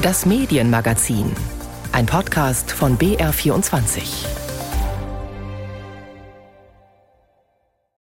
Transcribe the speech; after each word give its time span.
Das 0.00 0.24
Medienmagazin. 0.26 1.32
Ein 1.90 2.06
Podcast 2.06 2.70
von 2.70 2.96
BR24. 2.98 4.28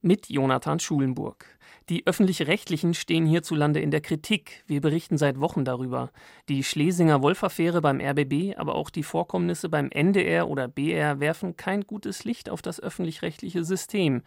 Mit 0.04 0.30
Jonathan 0.30 0.80
Schulenburg. 0.80 1.58
Die 1.90 2.06
öffentlich-rechtlichen 2.06 2.94
stehen 2.94 3.26
hierzulande 3.26 3.80
in 3.80 3.90
der 3.90 4.02
Kritik. 4.02 4.64
Wir 4.68 4.80
berichten 4.80 5.18
seit 5.18 5.40
Wochen 5.40 5.66
darüber. 5.66 6.12
Die 6.50 6.64
Schlesinger 6.64 7.24
Wolf-Affäre 7.24 7.82
beim 7.82 8.00
RBB, 8.00 8.56
aber 8.58 8.76
auch 8.76 8.92
die 8.92 9.02
Vorkommnisse 9.02 9.68
beim 9.68 9.90
NDR 9.90 10.48
oder 10.50 10.68
BR 10.68 11.20
werfen 11.20 11.58
kein 11.58 11.82
gutes 11.82 12.26
Licht 12.26 12.52
auf 12.52 12.62
das 12.62 12.80
öffentlich-rechtliche 12.80 13.64
System. 13.64 14.22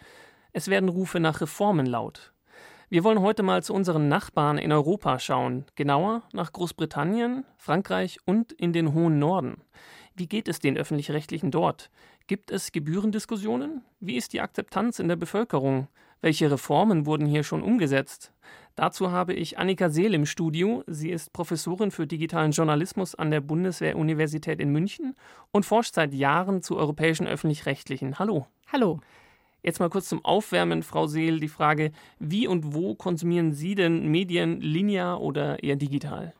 Es 0.53 0.67
werden 0.67 0.89
Rufe 0.89 1.21
nach 1.21 1.41
Reformen 1.41 1.87
laut. 1.87 2.33
Wir 2.93 3.05
wollen 3.05 3.21
heute 3.21 3.45
mal 3.45 3.63
zu 3.63 3.73
unseren 3.73 4.09
Nachbarn 4.09 4.59
in 4.59 4.73
Europa 4.73 5.21
schauen, 5.21 5.65
genauer 5.77 6.25
nach 6.33 6.53
Großbritannien, 6.53 7.45
Frankreich 7.57 8.19
und 8.25 8.51
in 8.51 8.73
den 8.73 8.95
hohen 8.95 9.21
Norden. 9.21 9.63
Wie 10.17 10.27
geht 10.27 10.49
es 10.49 10.59
den 10.59 10.77
öffentlich-rechtlichen 10.77 11.53
dort? 11.53 11.89
Gibt 12.27 12.51
es 12.51 12.73
Gebührendiskussionen? 12.73 13.85
Wie 14.01 14.17
ist 14.17 14.33
die 14.33 14.41
Akzeptanz 14.41 14.99
in 14.99 15.07
der 15.07 15.15
Bevölkerung? 15.15 15.87
Welche 16.21 16.51
Reformen 16.51 17.07
wurden 17.07 17.27
hier 17.27 17.45
schon 17.45 17.63
umgesetzt? 17.63 18.33
Dazu 18.75 19.13
habe 19.13 19.35
ich 19.35 19.57
Annika 19.57 19.89
Seel 19.89 20.13
im 20.13 20.27
Studio. 20.27 20.83
Sie 20.89 21.11
ist 21.11 21.33
Professorin 21.33 21.93
für 21.93 22.09
digitalen 22.09 22.51
Journalismus 22.51 23.15
an 23.15 23.31
der 23.31 23.41
Bundeswehr-Universität 23.41 24.59
in 24.59 24.73
München 24.73 25.15
und 25.53 25.65
forscht 25.65 25.95
seit 25.95 26.13
Jahren 26.13 26.61
zu 26.61 26.77
europäischen 26.77 27.29
öffentlich-rechtlichen. 27.29 28.19
Hallo. 28.19 28.49
Hallo. 28.73 28.99
Jetzt 29.63 29.79
mal 29.79 29.91
kurz 29.91 30.09
zum 30.09 30.25
Aufwärmen, 30.25 30.83
Frau 30.83 31.07
Seel, 31.07 31.39
die 31.39 31.49
Frage, 31.49 31.93
wie 32.19 32.47
und 32.47 32.73
wo 32.75 32.95
konsumieren 32.95 33.53
Sie 33.53 33.75
denn 33.75 34.09
Medien 34.09 34.61
linear 34.61 35.21
oder 35.21 35.63
eher 35.63 35.77
digital? 35.77 36.33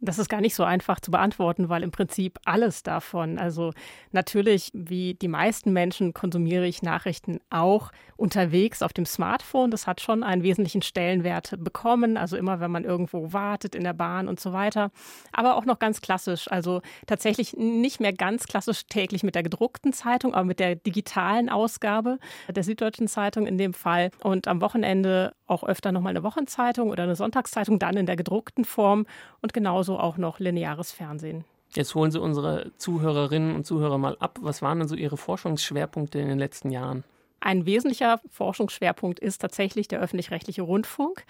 Das 0.00 0.18
ist 0.18 0.28
gar 0.28 0.42
nicht 0.42 0.54
so 0.54 0.62
einfach 0.62 1.00
zu 1.00 1.10
beantworten, 1.10 1.70
weil 1.70 1.82
im 1.82 1.90
Prinzip 1.90 2.38
alles 2.44 2.82
davon, 2.82 3.38
also 3.38 3.72
natürlich, 4.12 4.70
wie 4.74 5.14
die 5.14 5.28
meisten 5.28 5.72
Menschen, 5.72 6.12
konsumiere 6.12 6.66
ich 6.66 6.82
Nachrichten 6.82 7.38
auch 7.48 7.92
unterwegs 8.16 8.82
auf 8.82 8.92
dem 8.92 9.06
Smartphone. 9.06 9.70
Das 9.70 9.86
hat 9.86 10.02
schon 10.02 10.22
einen 10.22 10.42
wesentlichen 10.42 10.82
Stellenwert 10.82 11.54
bekommen, 11.58 12.18
also 12.18 12.36
immer, 12.36 12.60
wenn 12.60 12.70
man 12.70 12.84
irgendwo 12.84 13.32
wartet, 13.32 13.74
in 13.74 13.84
der 13.84 13.94
Bahn 13.94 14.28
und 14.28 14.38
so 14.38 14.52
weiter. 14.52 14.90
Aber 15.32 15.56
auch 15.56 15.64
noch 15.64 15.78
ganz 15.78 16.02
klassisch, 16.02 16.50
also 16.50 16.82
tatsächlich 17.06 17.54
nicht 17.56 17.98
mehr 17.98 18.12
ganz 18.12 18.46
klassisch 18.46 18.86
täglich 18.88 19.22
mit 19.22 19.34
der 19.34 19.42
gedruckten 19.42 19.94
Zeitung, 19.94 20.34
aber 20.34 20.44
mit 20.44 20.60
der 20.60 20.76
digitalen 20.76 21.48
Ausgabe 21.48 22.18
der 22.48 22.64
Süddeutschen 22.64 23.08
Zeitung 23.08 23.46
in 23.46 23.56
dem 23.56 23.72
Fall 23.72 24.10
und 24.22 24.46
am 24.46 24.60
Wochenende 24.60 25.32
auch 25.46 25.64
öfter 25.64 25.92
nochmal 25.92 26.10
eine 26.10 26.22
Wochenzeitung 26.22 26.90
oder 26.90 27.04
eine 27.04 27.16
Sonntagszeitung, 27.16 27.78
dann 27.78 27.96
in 27.96 28.06
der 28.06 28.16
gedruckten 28.16 28.64
Form 28.64 29.06
und 29.40 29.52
genauso 29.52 29.86
genauso 29.86 29.98
auch 29.98 30.16
noch 30.16 30.38
lineares 30.40 30.92
Fernsehen. 30.92 31.44
Jetzt 31.70 31.94
holen 31.94 32.10
Sie 32.10 32.20
unsere 32.20 32.72
Zuhörerinnen 32.78 33.54
und 33.54 33.66
Zuhörer 33.66 33.98
mal 33.98 34.16
ab. 34.18 34.38
Was 34.40 34.62
waren 34.62 34.78
denn 34.78 34.88
so 34.88 34.94
Ihre 34.94 35.16
Forschungsschwerpunkte 35.16 36.18
in 36.18 36.28
den 36.28 36.38
letzten 36.38 36.70
Jahren? 36.70 37.04
Ein 37.46 37.64
wesentlicher 37.64 38.20
Forschungsschwerpunkt 38.28 39.20
ist 39.20 39.38
tatsächlich 39.38 39.86
der 39.86 40.00
öffentlich-rechtliche 40.00 40.62
Rundfunk. 40.62 41.22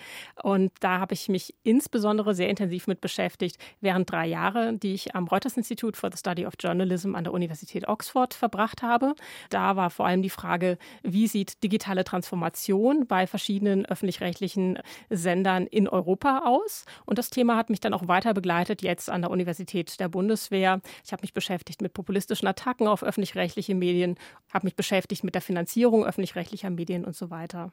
Und 0.43 0.73
da 0.81 0.99
habe 0.99 1.13
ich 1.13 1.29
mich 1.29 1.55
insbesondere 1.63 2.35
sehr 2.35 2.49
intensiv 2.49 2.87
mit 2.87 3.03
beschäftigt 3.03 3.59
während 3.83 4.11
drei 4.11 4.27
Jahre, 4.27 4.73
die 4.73 4.95
ich 4.95 5.15
am 5.15 5.29
Reuters 5.29 5.59
Institute 5.59 5.99
for 6.01 6.11
the 6.11 6.17
Study 6.17 6.47
of 6.47 6.55
Journalism 6.59 7.15
an 7.17 7.25
der 7.25 7.35
Universität 7.35 7.87
Oxford 7.87 8.33
verbracht 8.33 8.81
habe. 8.81 9.15
Da 9.51 9.77
war 9.77 9.91
vor 9.91 10.07
allem 10.07 10.23
die 10.23 10.31
Frage, 10.31 10.79
wie 11.03 11.27
sieht 11.27 11.63
digitale 11.63 12.03
Transformation 12.03 13.07
bei 13.07 13.27
verschiedenen 13.27 13.85
öffentlich-rechtlichen 13.85 14.79
Sendern 15.11 15.67
in 15.67 15.87
Europa 15.87 16.45
aus? 16.47 16.87
Und 17.05 17.19
das 17.19 17.29
Thema 17.29 17.57
hat 17.57 17.69
mich 17.69 17.81
dann 17.81 17.93
auch 17.93 18.09
weiter 18.09 18.33
begleitet, 18.33 18.81
jetzt 18.81 19.11
an 19.11 19.21
der 19.21 19.31
Universität 19.31 20.01
der 20.01 20.09
Bundeswehr. 20.09 20.81
Ich 21.05 21.13
habe 21.13 21.21
mich 21.21 21.35
beschäftigt 21.35 21.83
mit 21.83 21.93
populistischen 21.93 22.49
Attacken 22.49 22.89
auf 22.89 23.03
öffentlich-rechtliche 23.03 23.75
Medien, 23.75 24.17
habe 24.51 24.65
mich 24.65 24.77
beschäftigt 24.77 25.23
mit 25.23 25.35
der 25.35 25.43
Finanzierung 25.43 26.06
Finanzierung 26.06 26.06
öffentlich-rechtlicher 26.07 26.71
Medien 26.71 27.05
und 27.05 27.17
so 27.17 27.31
weiter. 27.31 27.73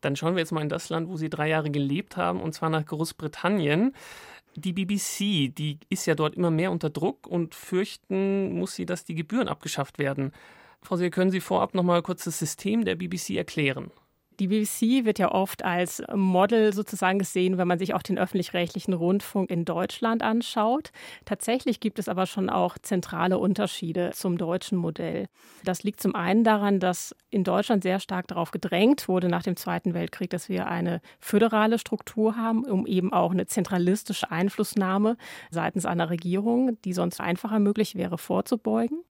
Dann 0.00 0.16
schauen 0.16 0.34
wir 0.34 0.40
jetzt 0.40 0.52
mal 0.52 0.62
in 0.62 0.68
das 0.68 0.88
Land, 0.88 1.08
wo 1.08 1.16
Sie 1.16 1.28
drei 1.28 1.48
Jahre 1.48 1.70
gelebt 1.70 2.16
haben, 2.16 2.40
und 2.40 2.54
zwar 2.54 2.70
nach 2.70 2.84
Großbritannien. 2.86 3.94
Die 4.56 4.72
BBC, 4.72 5.54
die 5.54 5.78
ist 5.88 6.06
ja 6.06 6.14
dort 6.14 6.34
immer 6.34 6.50
mehr 6.50 6.72
unter 6.72 6.90
Druck 6.90 7.26
und 7.26 7.54
fürchten 7.54 8.52
muss 8.52 8.74
sie, 8.74 8.86
dass 8.86 9.04
die 9.04 9.14
Gebühren 9.14 9.48
abgeschafft 9.48 9.98
werden. 9.98 10.32
Frau 10.82 10.96
See, 10.96 11.10
können 11.10 11.30
Sie 11.30 11.40
vorab 11.40 11.74
noch 11.74 11.82
mal 11.82 12.02
kurz 12.02 12.24
das 12.24 12.38
System 12.38 12.84
der 12.84 12.96
BBC 12.96 13.36
erklären? 13.36 13.90
Die 14.40 14.48
BBC 14.48 15.04
wird 15.04 15.18
ja 15.18 15.32
oft 15.32 15.62
als 15.66 16.02
Model 16.14 16.72
sozusagen 16.72 17.18
gesehen, 17.18 17.58
wenn 17.58 17.68
man 17.68 17.78
sich 17.78 17.92
auch 17.92 18.02
den 18.02 18.18
öffentlich-rechtlichen 18.18 18.94
Rundfunk 18.94 19.50
in 19.50 19.66
Deutschland 19.66 20.22
anschaut. 20.22 20.92
Tatsächlich 21.26 21.78
gibt 21.78 21.98
es 21.98 22.08
aber 22.08 22.24
schon 22.24 22.48
auch 22.48 22.78
zentrale 22.78 23.36
Unterschiede 23.36 24.12
zum 24.14 24.38
deutschen 24.38 24.78
Modell. 24.78 25.26
Das 25.62 25.82
liegt 25.82 26.00
zum 26.00 26.14
einen 26.14 26.42
daran, 26.42 26.80
dass 26.80 27.14
in 27.28 27.44
Deutschland 27.44 27.82
sehr 27.82 28.00
stark 28.00 28.28
darauf 28.28 28.50
gedrängt 28.50 29.08
wurde 29.08 29.28
nach 29.28 29.42
dem 29.42 29.56
Zweiten 29.56 29.92
Weltkrieg, 29.92 30.30
dass 30.30 30.48
wir 30.48 30.68
eine 30.68 31.02
föderale 31.18 31.78
Struktur 31.78 32.36
haben, 32.36 32.64
um 32.64 32.86
eben 32.86 33.12
auch 33.12 33.32
eine 33.32 33.44
zentralistische 33.44 34.30
Einflussnahme 34.30 35.18
seitens 35.50 35.84
einer 35.84 36.08
Regierung, 36.08 36.78
die 36.86 36.94
sonst 36.94 37.20
einfacher 37.20 37.58
möglich 37.58 37.94
wäre, 37.94 38.16
vorzubeugen. 38.16 39.04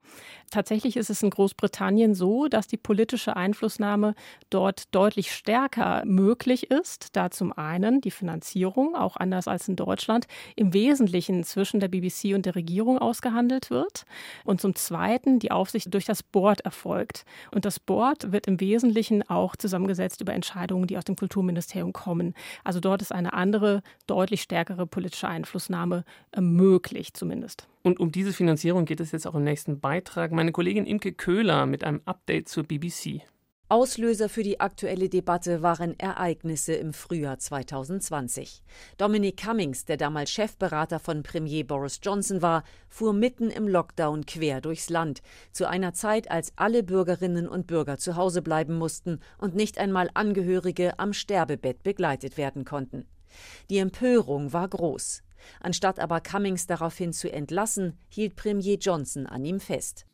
Tatsächlich 0.50 0.97
ist 0.97 1.11
es 1.11 1.22
in 1.22 1.31
Großbritannien 1.31 2.15
so, 2.15 2.49
dass 2.49 2.66
die 2.66 2.77
politische 2.77 3.37
Einflussnahme 3.37 4.15
dort 4.50 4.93
deutlich 4.93 5.33
stärker 5.33 6.03
möglich 6.05 6.72
ist, 6.72 7.15
da 7.15 7.31
zum 7.31 7.53
einen 7.53 8.00
die 8.00 8.11
Finanzierung, 8.11 8.97
auch 8.97 9.16
anders 9.16 9.47
als 9.47 9.69
in 9.69 9.77
Deutschland, 9.77 10.27
im 10.56 10.75
Wesentlichen 10.75 11.44
zwischen 11.44 11.78
der 11.78 11.87
BBC 11.87 12.34
und 12.34 12.47
der 12.47 12.56
Regierung 12.56 12.99
ausgehandelt 12.99 13.71
wird 13.71 14.05
und 14.44 14.60
zum 14.60 14.75
zweiten 14.75 15.39
die 15.39 15.53
Aufsicht 15.53 15.94
durch 15.94 16.05
das 16.05 16.25
Board 16.25 16.62
erfolgt. 16.62 17.25
Und 17.53 17.65
das 17.65 17.78
Board 17.78 18.33
wird 18.33 18.49
im 18.49 18.59
Wesentlichen 18.59 19.28
auch 19.31 19.55
zusammengesetzt 19.55 20.21
über 20.21 20.34
Entscheidungen, 20.34 20.89
die 20.89 20.99
aus 20.99 21.05
dem 21.05 21.15
Kulturministerium 21.15 21.93
kommen. 21.93 22.34
Also 22.65 22.81
dort 22.81 23.03
ist 23.03 23.12
eine 23.12 23.34
andere, 23.34 23.83
deutlich 24.09 24.43
stärkere 24.43 24.87
politische 24.87 25.28
Einflussnahme 25.28 26.05
äh, 26.33 26.41
möglich 26.41 27.15
zumindest. 27.15 27.69
Und 27.82 27.98
um 27.98 28.12
diese 28.12 28.32
Finanzierung 28.32 28.84
geht 28.84 29.00
es 29.00 29.12
jetzt 29.12 29.26
auch 29.26 29.34
im 29.34 29.44
nächsten 29.44 29.80
Beitrag. 29.80 30.32
Meine 30.32 30.52
Kollegin 30.52 30.86
Imke 30.86 31.12
Köhler 31.12 31.64
mit 31.66 31.82
einem 31.82 32.02
Update 32.04 32.48
zur 32.48 32.64
BBC. 32.64 33.22
Auslöser 33.70 34.28
für 34.28 34.42
die 34.42 34.58
aktuelle 34.58 35.08
Debatte 35.08 35.62
waren 35.62 35.96
Ereignisse 35.96 36.74
im 36.74 36.92
Frühjahr 36.92 37.38
2020. 37.38 38.64
Dominic 38.98 39.36
Cummings, 39.36 39.84
der 39.84 39.96
damals 39.96 40.32
Chefberater 40.32 40.98
von 40.98 41.22
Premier 41.22 41.64
Boris 41.64 42.00
Johnson 42.02 42.42
war, 42.42 42.64
fuhr 42.88 43.12
mitten 43.12 43.48
im 43.48 43.68
Lockdown 43.68 44.26
quer 44.26 44.60
durchs 44.60 44.91
Land, 44.91 45.22
zu 45.52 45.68
einer 45.68 45.94
Zeit, 45.94 46.32
als 46.32 46.52
alle 46.56 46.82
Bürgerinnen 46.82 47.48
und 47.48 47.68
Bürger 47.68 47.97
zu 47.97 48.16
Hause 48.16 48.42
bleiben 48.42 48.74
mussten 48.76 49.20
und 49.38 49.54
nicht 49.54 49.78
einmal 49.78 50.10
Angehörige 50.14 50.98
am 50.98 51.12
Sterbebett 51.12 51.84
begleitet 51.84 52.36
werden 52.36 52.64
konnten. 52.64 53.06
Die 53.70 53.78
Empörung 53.78 54.52
war 54.52 54.66
groß. 54.66 55.22
Anstatt 55.61 55.99
aber 55.99 56.21
Cummings 56.21 56.67
daraufhin 56.67 57.12
zu 57.12 57.33
entlassen, 57.33 57.99
hielt 58.09 58.37
Premier 58.37 58.77
Johnson 58.77 59.27
an 59.27 59.45
ihm 59.45 59.61
fest. 59.61 60.06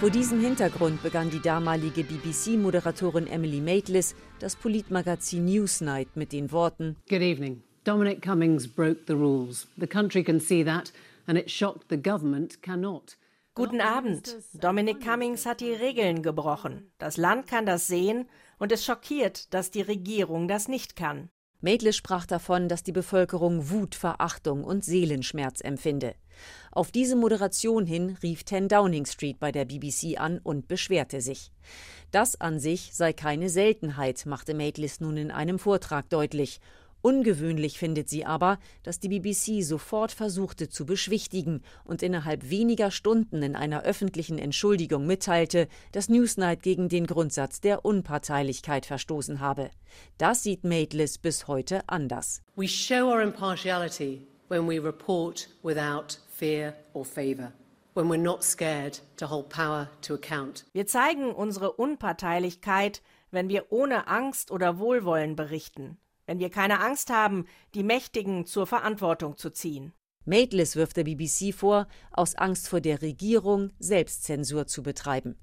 Vor 0.00 0.08
diesem 0.08 0.40
Hintergrund 0.40 1.02
begann 1.02 1.28
die 1.28 1.42
damalige 1.42 2.04
BBC-Moderatorin 2.04 3.26
Emily 3.26 3.60
Maitlis 3.60 4.14
das 4.38 4.56
Politmagazin 4.56 5.44
Newsnight 5.44 6.16
mit 6.16 6.32
den 6.32 6.52
Worten: 6.52 6.96
Good 7.08 7.20
evening. 7.20 7.62
Dominic 7.84 8.22
Cummings 8.22 8.66
broke 8.66 9.02
the 9.06 9.12
rules. 9.12 9.66
The 9.76 9.86
country 9.86 10.24
can 10.24 10.40
see 10.40 10.64
that, 10.64 10.90
and 11.26 11.36
it 11.36 11.50
shocked 11.50 11.90
the 11.90 11.98
government 11.98 12.62
cannot. 12.62 13.18
Guten 13.54 13.82
Abend. 13.82 14.36
Dominic 14.54 15.04
Cummings 15.04 15.44
hat 15.44 15.60
die 15.60 15.74
Regeln 15.74 16.22
gebrochen. 16.22 16.90
Das 16.96 17.18
Land 17.18 17.46
kann 17.46 17.66
das 17.66 17.86
sehen 17.86 18.26
und 18.58 18.72
es 18.72 18.84
schockiert, 18.84 19.52
dass 19.52 19.70
die 19.70 19.82
Regierung 19.82 20.48
das 20.48 20.66
nicht 20.66 20.96
kann. 20.96 21.28
Maitlis 21.62 21.96
sprach 21.96 22.24
davon, 22.24 22.68
dass 22.68 22.82
die 22.82 22.92
Bevölkerung 22.92 23.70
Wut, 23.70 23.94
Verachtung 23.94 24.64
und 24.64 24.84
Seelenschmerz 24.84 25.60
empfinde. 25.60 26.14
Auf 26.72 26.90
diese 26.90 27.16
Moderation 27.16 27.84
hin 27.84 28.16
rief 28.22 28.44
10 28.44 28.68
Downing 28.68 29.04
Street 29.04 29.38
bei 29.38 29.52
der 29.52 29.66
BBC 29.66 30.18
an 30.18 30.38
und 30.38 30.68
beschwerte 30.68 31.20
sich. 31.20 31.52
Das 32.10 32.40
an 32.40 32.60
sich 32.60 32.90
sei 32.94 33.12
keine 33.12 33.50
Seltenheit, 33.50 34.24
machte 34.24 34.54
Maitlis 34.54 35.00
nun 35.00 35.16
in 35.16 35.30
einem 35.30 35.58
Vortrag 35.58 36.08
deutlich 36.08 36.60
Ungewöhnlich 37.02 37.78
findet 37.78 38.10
sie 38.10 38.26
aber, 38.26 38.58
dass 38.82 39.00
die 39.00 39.08
BBC 39.08 39.64
sofort 39.64 40.12
versuchte 40.12 40.68
zu 40.68 40.84
beschwichtigen 40.84 41.62
und 41.84 42.02
innerhalb 42.02 42.50
weniger 42.50 42.90
Stunden 42.90 43.42
in 43.42 43.56
einer 43.56 43.82
öffentlichen 43.84 44.38
Entschuldigung 44.38 45.06
mitteilte, 45.06 45.68
dass 45.92 46.10
Newsnight 46.10 46.62
gegen 46.62 46.90
den 46.90 47.06
Grundsatz 47.06 47.60
der 47.62 47.84
Unparteilichkeit 47.86 48.84
verstoßen 48.84 49.40
habe. 49.40 49.70
Das 50.18 50.42
sieht 50.42 50.64
Maitlis 50.64 51.16
bis 51.16 51.48
heute 51.48 51.88
anders. 51.88 52.42
We 52.56 52.68
show 52.68 53.06
our 53.06 53.22
impartiality 53.22 54.26
when 54.48 54.68
we 54.68 54.78
report 54.78 55.48
without 55.62 56.18
fear 56.28 56.74
or 56.92 57.04
favor. 57.04 57.52
Wir 60.72 60.86
zeigen 60.86 61.32
unsere 61.32 61.72
Unparteilichkeit, 61.72 63.02
wenn 63.32 63.48
wir 63.48 63.66
ohne 63.70 64.06
Angst 64.06 64.50
oder 64.52 64.78
Wohlwollen 64.78 65.34
berichten 65.34 65.98
wenn 66.30 66.38
wir 66.38 66.48
keine 66.48 66.78
Angst 66.78 67.10
haben, 67.10 67.44
die 67.74 67.82
Mächtigen 67.82 68.46
zur 68.46 68.64
Verantwortung 68.64 69.36
zu 69.36 69.50
ziehen. 69.50 69.92
Maitlis 70.24 70.76
wirft 70.76 70.96
der 70.96 71.02
BBC 71.02 71.52
vor, 71.52 71.88
aus 72.12 72.36
Angst 72.36 72.68
vor 72.68 72.80
der 72.80 73.02
Regierung 73.02 73.72
Selbstzensur 73.80 74.68
zu 74.68 74.84
betreiben. 74.84 75.36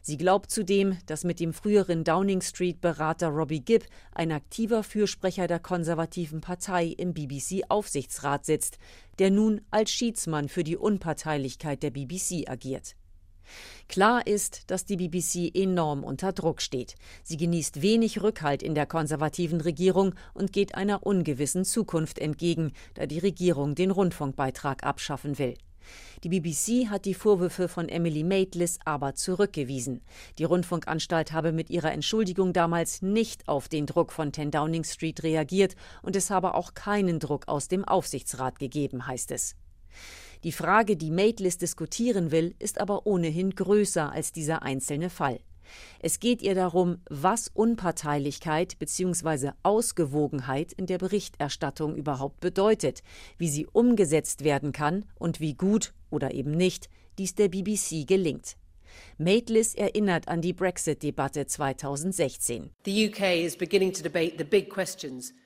Sie 0.00 0.16
glaubt 0.16 0.52
zudem, 0.52 0.96
dass 1.06 1.24
mit 1.24 1.40
dem 1.40 1.52
früheren 1.52 2.04
Downing 2.04 2.40
Street-Berater 2.40 3.30
Robbie 3.30 3.64
Gibb 3.64 3.86
ein 4.12 4.30
aktiver 4.30 4.84
Fürsprecher 4.84 5.48
der 5.48 5.58
konservativen 5.58 6.40
Partei 6.40 6.86
im 6.86 7.14
BBC-Aufsichtsrat 7.14 8.46
sitzt, 8.46 8.78
der 9.18 9.32
nun 9.32 9.62
als 9.72 9.90
Schiedsmann 9.90 10.48
für 10.48 10.62
die 10.62 10.76
Unparteilichkeit 10.76 11.82
der 11.82 11.90
BBC 11.90 12.48
agiert. 12.48 12.94
Klar 13.88 14.26
ist, 14.26 14.70
dass 14.70 14.84
die 14.84 14.96
BBC 14.96 15.54
enorm 15.54 16.04
unter 16.04 16.32
Druck 16.32 16.60
steht. 16.60 16.94
Sie 17.22 17.36
genießt 17.36 17.82
wenig 17.82 18.22
Rückhalt 18.22 18.62
in 18.62 18.74
der 18.74 18.86
konservativen 18.86 19.60
Regierung 19.60 20.14
und 20.34 20.52
geht 20.52 20.74
einer 20.74 21.06
ungewissen 21.06 21.64
Zukunft 21.64 22.18
entgegen, 22.18 22.72
da 22.94 23.06
die 23.06 23.18
Regierung 23.18 23.74
den 23.74 23.90
Rundfunkbeitrag 23.90 24.84
abschaffen 24.84 25.38
will. 25.38 25.56
Die 26.24 26.28
BBC 26.28 26.90
hat 26.90 27.04
die 27.04 27.14
Vorwürfe 27.14 27.68
von 27.68 27.88
Emily 27.88 28.24
Maitlis 28.24 28.78
aber 28.84 29.14
zurückgewiesen. 29.14 30.02
Die 30.38 30.44
Rundfunkanstalt 30.44 31.32
habe 31.32 31.52
mit 31.52 31.70
ihrer 31.70 31.92
Entschuldigung 31.92 32.52
damals 32.52 33.02
nicht 33.02 33.48
auf 33.48 33.68
den 33.68 33.86
Druck 33.86 34.12
von 34.12 34.32
10 34.32 34.50
Downing 34.50 34.84
Street 34.84 35.22
reagiert 35.22 35.76
und 36.02 36.16
es 36.16 36.30
habe 36.30 36.54
auch 36.54 36.74
keinen 36.74 37.20
Druck 37.20 37.48
aus 37.48 37.68
dem 37.68 37.84
Aufsichtsrat 37.84 38.58
gegeben, 38.58 39.06
heißt 39.06 39.30
es. 39.30 39.54
Die 40.44 40.52
Frage, 40.52 40.96
die 40.96 41.10
Maitlis 41.10 41.58
diskutieren 41.58 42.30
will, 42.30 42.54
ist 42.58 42.80
aber 42.80 43.06
ohnehin 43.06 43.50
größer 43.50 44.12
als 44.12 44.32
dieser 44.32 44.62
einzelne 44.62 45.10
Fall. 45.10 45.40
Es 46.00 46.20
geht 46.20 46.42
ihr 46.42 46.54
darum, 46.54 46.98
was 47.08 47.48
Unparteilichkeit 47.48 48.78
bzw. 48.78 49.52
Ausgewogenheit 49.62 50.72
in 50.72 50.86
der 50.86 50.98
Berichterstattung 50.98 51.94
überhaupt 51.96 52.40
bedeutet, 52.40 53.02
wie 53.36 53.48
sie 53.48 53.66
umgesetzt 53.66 54.44
werden 54.44 54.72
kann 54.72 55.04
und 55.16 55.40
wie 55.40 55.54
gut 55.54 55.92
oder 56.10 56.34
eben 56.34 56.52
nicht 56.52 56.88
dies 57.18 57.34
der 57.34 57.48
BBC 57.48 58.06
gelingt. 58.06 58.56
Maitlis 59.18 59.74
erinnert 59.74 60.28
an 60.28 60.40
die 60.40 60.52
Brexit-Debatte 60.52 61.46
2016. 61.46 62.70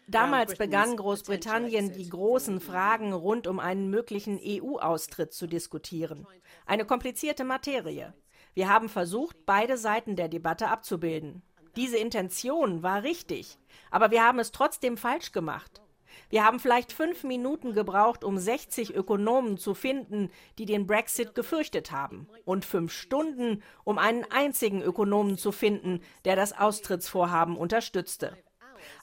Damals 0.08 0.56
begann 0.56 0.96
Großbritannien, 0.96 1.92
die 1.92 2.08
großen 2.08 2.60
Fragen 2.60 3.12
rund 3.12 3.46
um 3.46 3.58
einen 3.58 3.88
möglichen 3.88 4.38
EU-Austritt 4.44 5.32
zu 5.32 5.46
diskutieren. 5.46 6.26
Eine 6.66 6.84
komplizierte 6.84 7.44
Materie. 7.44 8.14
Wir 8.54 8.68
haben 8.68 8.88
versucht, 8.88 9.46
beide 9.46 9.78
Seiten 9.78 10.16
der 10.16 10.28
Debatte 10.28 10.68
abzubilden. 10.68 11.42
Diese 11.76 11.96
Intention 11.96 12.82
war 12.82 13.02
richtig, 13.02 13.56
aber 13.90 14.10
wir 14.10 14.22
haben 14.22 14.38
es 14.38 14.52
trotzdem 14.52 14.98
falsch 14.98 15.32
gemacht. 15.32 15.80
Wir 16.32 16.44
haben 16.44 16.60
vielleicht 16.60 16.94
fünf 16.94 17.24
Minuten 17.24 17.74
gebraucht, 17.74 18.24
um 18.24 18.38
60 18.38 18.94
Ökonomen 18.94 19.58
zu 19.58 19.74
finden, 19.74 20.30
die 20.56 20.64
den 20.64 20.86
Brexit 20.86 21.34
gefürchtet 21.34 21.92
haben, 21.92 22.26
und 22.46 22.64
fünf 22.64 22.90
Stunden, 22.90 23.62
um 23.84 23.98
einen 23.98 24.24
einzigen 24.30 24.80
Ökonomen 24.80 25.36
zu 25.36 25.52
finden, 25.52 26.00
der 26.24 26.34
das 26.34 26.58
Austrittsvorhaben 26.58 27.54
unterstützte. 27.54 28.34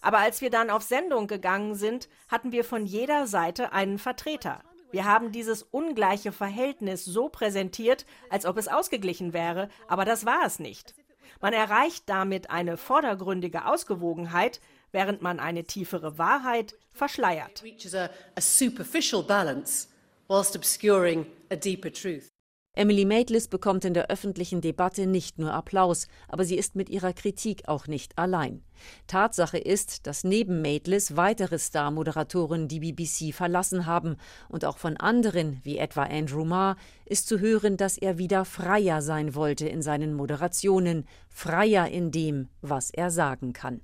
Aber 0.01 0.17
als 0.17 0.41
wir 0.41 0.49
dann 0.49 0.71
auf 0.71 0.81
Sendung 0.81 1.27
gegangen 1.27 1.75
sind, 1.75 2.09
hatten 2.29 2.51
wir 2.51 2.63
von 2.63 2.87
jeder 2.87 3.27
Seite 3.27 3.73
einen 3.73 3.99
Vertreter. 3.99 4.63
Wir 4.89 5.05
haben 5.05 5.31
dieses 5.31 5.61
ungleiche 5.61 6.31
Verhältnis 6.31 7.05
so 7.05 7.29
präsentiert, 7.29 8.07
als 8.31 8.47
ob 8.47 8.57
es 8.57 8.67
ausgeglichen 8.67 9.33
wäre, 9.33 9.69
aber 9.87 10.03
das 10.03 10.25
war 10.25 10.47
es 10.47 10.57
nicht. 10.57 10.95
Man 11.41 11.53
erreicht 11.53 12.09
damit 12.09 12.49
eine 12.49 12.75
vordergründige 12.75 13.65
Ausgewogenheit, 13.65 14.59
während 14.91 15.21
man 15.21 15.39
eine 15.39 15.63
tiefere 15.63 16.17
Wahrheit 16.17 16.75
verschleiert. 16.91 17.63
Emily 22.79 23.03
Maitlis 23.03 23.47
bekommt 23.47 23.83
in 23.83 23.93
der 23.93 24.09
öffentlichen 24.09 24.61
Debatte 24.61 25.07
nicht 25.07 25.39
nur 25.39 25.51
Applaus, 25.51 26.07
aber 26.27 26.45
sie 26.45 26.55
ist 26.55 26.75
mit 26.75 26.89
ihrer 26.89 27.13
Kritik 27.13 27.67
auch 27.67 27.87
nicht 27.87 28.17
allein. 28.17 28.63
Tatsache 29.07 29.57
ist, 29.57 30.07
dass 30.07 30.23
neben 30.23 30.61
Maitlis 30.61 31.17
weitere 31.17 31.57
Star-Moderatoren 31.57 32.67
die 32.67 32.79
BBC 32.79 33.33
verlassen 33.33 33.85
haben 33.85 34.15
und 34.47 34.65
auch 34.65 34.77
von 34.77 34.95
anderen, 34.97 35.59
wie 35.63 35.77
etwa 35.77 36.03
Andrew 36.03 36.45
Marr, 36.45 36.77
ist 37.05 37.27
zu 37.27 37.39
hören, 37.39 37.75
dass 37.75 37.97
er 37.97 38.17
wieder 38.17 38.45
freier 38.45 39.01
sein 39.01 39.35
wollte 39.35 39.67
in 39.67 39.81
seinen 39.81 40.13
Moderationen, 40.13 41.05
freier 41.27 41.89
in 41.89 42.11
dem, 42.11 42.47
was 42.61 42.91
er 42.91 43.09
sagen 43.09 43.51
kann. 43.51 43.81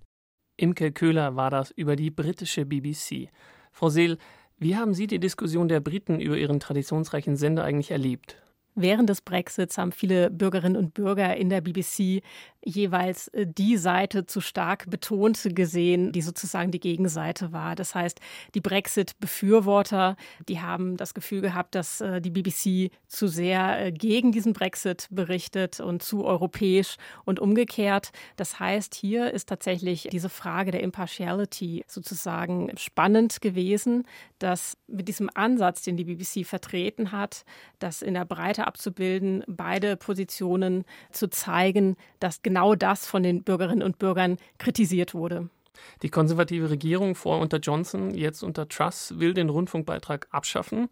Imke 0.58 0.92
Köhler 0.92 1.36
war 1.36 1.50
das 1.50 1.72
über 1.72 1.96
die 1.96 2.12
britische 2.12 2.66
BBC. 2.66 3.30
Frau 3.72 3.90
Seel, 3.90 4.18
wie 4.58 4.76
haben 4.76 4.94
Sie 4.94 5.08
die 5.08 5.20
Diskussion 5.20 5.68
der 5.68 5.82
Briten 5.82 6.22
über 6.22 6.38
ihren 6.38 6.60
traditionsreichen 6.60 7.36
Sender 7.36 7.64
eigentlich 7.64 7.92
erlebt? 7.92 8.42
Während 8.74 9.10
des 9.10 9.22
Brexits 9.22 9.78
haben 9.78 9.92
viele 9.92 10.30
Bürgerinnen 10.30 10.76
und 10.76 10.94
Bürger 10.94 11.36
in 11.36 11.50
der 11.50 11.62
BBC 11.62 12.22
jeweils 12.66 13.28
äh, 13.30 13.46
die 13.48 13.78
Seite 13.78 14.26
zu 14.26 14.42
stark 14.42 14.90
betont 14.90 15.36
gesehen, 15.56 16.12
die 16.12 16.22
sozusagen 16.22 16.72
die 16.72 16.80
Gegenseite 16.80 17.54
war. 17.54 17.76
Das 17.76 17.96
heißt, 17.96 18.20
die 18.56 18.62
Brexit-Befürworter, 18.62 20.18
die 20.50 20.60
haben 20.60 20.98
das 20.98 21.14
Gefühl 21.14 21.42
gehabt, 21.42 21.76
dass 21.76 22.02
äh, 22.02 22.20
die 22.20 22.32
BBC 22.32 22.92
zu 23.08 23.28
sehr 23.28 23.86
äh, 23.86 23.92
gegen 23.92 24.32
diesen 24.32 24.54
Brexit 24.54 25.08
berichtet 25.12 25.80
und 25.80 26.02
zu 26.02 26.26
europäisch 26.26 26.96
und 27.24 27.40
umgekehrt. 27.40 28.12
Das 28.36 28.60
heißt, 28.60 28.96
hier 28.96 29.32
ist 29.32 29.48
tatsächlich 29.48 30.08
diese 30.12 30.30
Frage 30.30 30.72
der 30.72 30.82
Impartiality 30.82 31.86
sozusagen 31.88 32.76
spannend 32.78 33.42
gewesen, 33.42 34.06
dass 34.40 34.78
mit 34.88 35.08
diesem 35.08 35.30
Ansatz, 35.34 35.84
den 35.84 35.98
die 35.98 36.06
BBC 36.06 36.46
vertreten 36.46 37.12
hat, 37.12 37.46
das 37.80 38.02
in 38.02 38.16
der 38.16 38.26
Breite 38.26 38.66
abzubilden, 38.66 39.44
beide 39.48 39.98
Positionen 39.98 40.84
zu 41.12 41.30
zeigen, 41.30 41.96
dass 42.20 42.42
genau 42.42 42.55
genau 42.56 42.74
das 42.74 43.06
von 43.06 43.22
den 43.22 43.44
Bürgerinnen 43.44 43.84
und 43.84 44.00
Bürgern 44.00 44.38
kritisiert 44.60 45.14
wurde. 45.14 45.50
Die 46.04 46.10
konservative 46.10 46.70
Regierung 46.70 47.14
vor 47.14 47.42
unter 47.42 47.58
Johnson, 47.58 48.16
jetzt 48.16 48.44
unter 48.44 48.70
Truss, 48.70 49.20
will 49.20 49.34
den 49.34 49.50
Rundfunkbeitrag 49.50 50.28
abschaffen. 50.32 50.88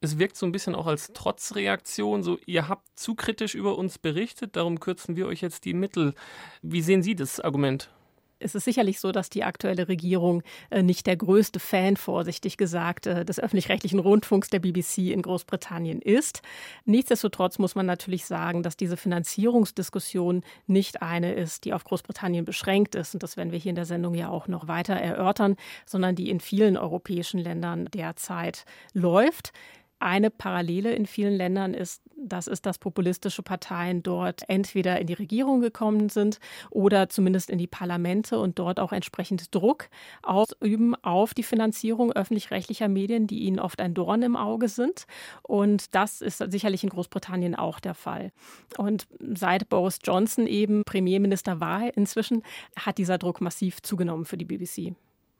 Es 0.00 0.18
wirkt 0.18 0.36
so 0.36 0.44
ein 0.44 0.50
bisschen 0.50 0.74
auch 0.74 0.88
als 0.88 1.12
Trotzreaktion, 1.12 2.24
so 2.24 2.36
ihr 2.46 2.68
habt 2.68 2.98
zu 2.98 3.14
kritisch 3.14 3.54
über 3.54 3.78
uns 3.78 3.96
berichtet, 3.96 4.56
darum 4.56 4.80
kürzen 4.80 5.14
wir 5.14 5.28
euch 5.28 5.40
jetzt 5.40 5.64
die 5.66 5.72
Mittel. 5.72 6.14
Wie 6.62 6.82
sehen 6.82 7.04
Sie 7.04 7.14
das 7.14 7.38
Argument? 7.38 7.90
Es 8.38 8.54
ist 8.54 8.64
sicherlich 8.64 9.00
so, 9.00 9.12
dass 9.12 9.30
die 9.30 9.44
aktuelle 9.44 9.88
Regierung 9.88 10.42
äh, 10.70 10.82
nicht 10.82 11.06
der 11.06 11.16
größte 11.16 11.60
Fan, 11.60 11.96
vorsichtig 11.96 12.56
gesagt, 12.56 13.06
äh, 13.06 13.24
des 13.24 13.40
öffentlich-rechtlichen 13.40 13.98
Rundfunks 13.98 14.50
der 14.50 14.58
BBC 14.58 15.12
in 15.12 15.22
Großbritannien 15.22 16.00
ist. 16.02 16.42
Nichtsdestotrotz 16.84 17.58
muss 17.58 17.74
man 17.74 17.86
natürlich 17.86 18.26
sagen, 18.26 18.62
dass 18.62 18.76
diese 18.76 18.96
Finanzierungsdiskussion 18.96 20.42
nicht 20.66 21.02
eine 21.02 21.34
ist, 21.34 21.64
die 21.64 21.72
auf 21.72 21.84
Großbritannien 21.84 22.44
beschränkt 22.44 22.94
ist. 22.94 23.14
Und 23.14 23.22
das 23.22 23.36
werden 23.36 23.52
wir 23.52 23.58
hier 23.58 23.70
in 23.70 23.76
der 23.76 23.86
Sendung 23.86 24.14
ja 24.14 24.28
auch 24.28 24.48
noch 24.48 24.68
weiter 24.68 24.94
erörtern, 24.94 25.56
sondern 25.86 26.16
die 26.16 26.30
in 26.30 26.40
vielen 26.40 26.76
europäischen 26.76 27.38
Ländern 27.38 27.86
derzeit 27.86 28.64
läuft. 28.92 29.52
Eine 29.98 30.30
Parallele 30.30 30.92
in 30.94 31.06
vielen 31.06 31.34
Ländern 31.34 31.72
ist, 31.72 32.02
das 32.16 32.46
ist, 32.46 32.66
dass 32.66 32.78
populistische 32.78 33.42
Parteien 33.42 34.02
dort 34.02 34.42
entweder 34.48 35.00
in 35.00 35.06
die 35.06 35.14
Regierung 35.14 35.60
gekommen 35.60 36.08
sind 36.08 36.38
oder 36.70 37.08
zumindest 37.08 37.50
in 37.50 37.58
die 37.58 37.66
Parlamente 37.66 38.38
und 38.38 38.58
dort 38.58 38.80
auch 38.80 38.92
entsprechend 38.92 39.54
Druck 39.54 39.88
ausüben 40.22 40.94
auf 41.02 41.34
die 41.34 41.42
Finanzierung 41.42 42.12
öffentlich-rechtlicher 42.12 42.88
Medien, 42.88 43.26
die 43.26 43.40
ihnen 43.40 43.58
oft 43.58 43.80
ein 43.80 43.94
Dorn 43.94 44.22
im 44.22 44.36
Auge 44.36 44.68
sind. 44.68 45.06
Und 45.42 45.94
das 45.94 46.20
ist 46.20 46.38
sicherlich 46.50 46.82
in 46.82 46.90
Großbritannien 46.90 47.54
auch 47.54 47.80
der 47.80 47.94
Fall. 47.94 48.32
Und 48.76 49.06
seit 49.20 49.68
Boris 49.68 49.98
Johnson 50.02 50.46
eben 50.46 50.82
Premierminister 50.84 51.60
war 51.60 51.96
inzwischen, 51.96 52.42
hat 52.76 52.98
dieser 52.98 53.18
Druck 53.18 53.40
massiv 53.40 53.82
zugenommen 53.82 54.24
für 54.24 54.36
die 54.36 54.44
BBC. 54.44 54.94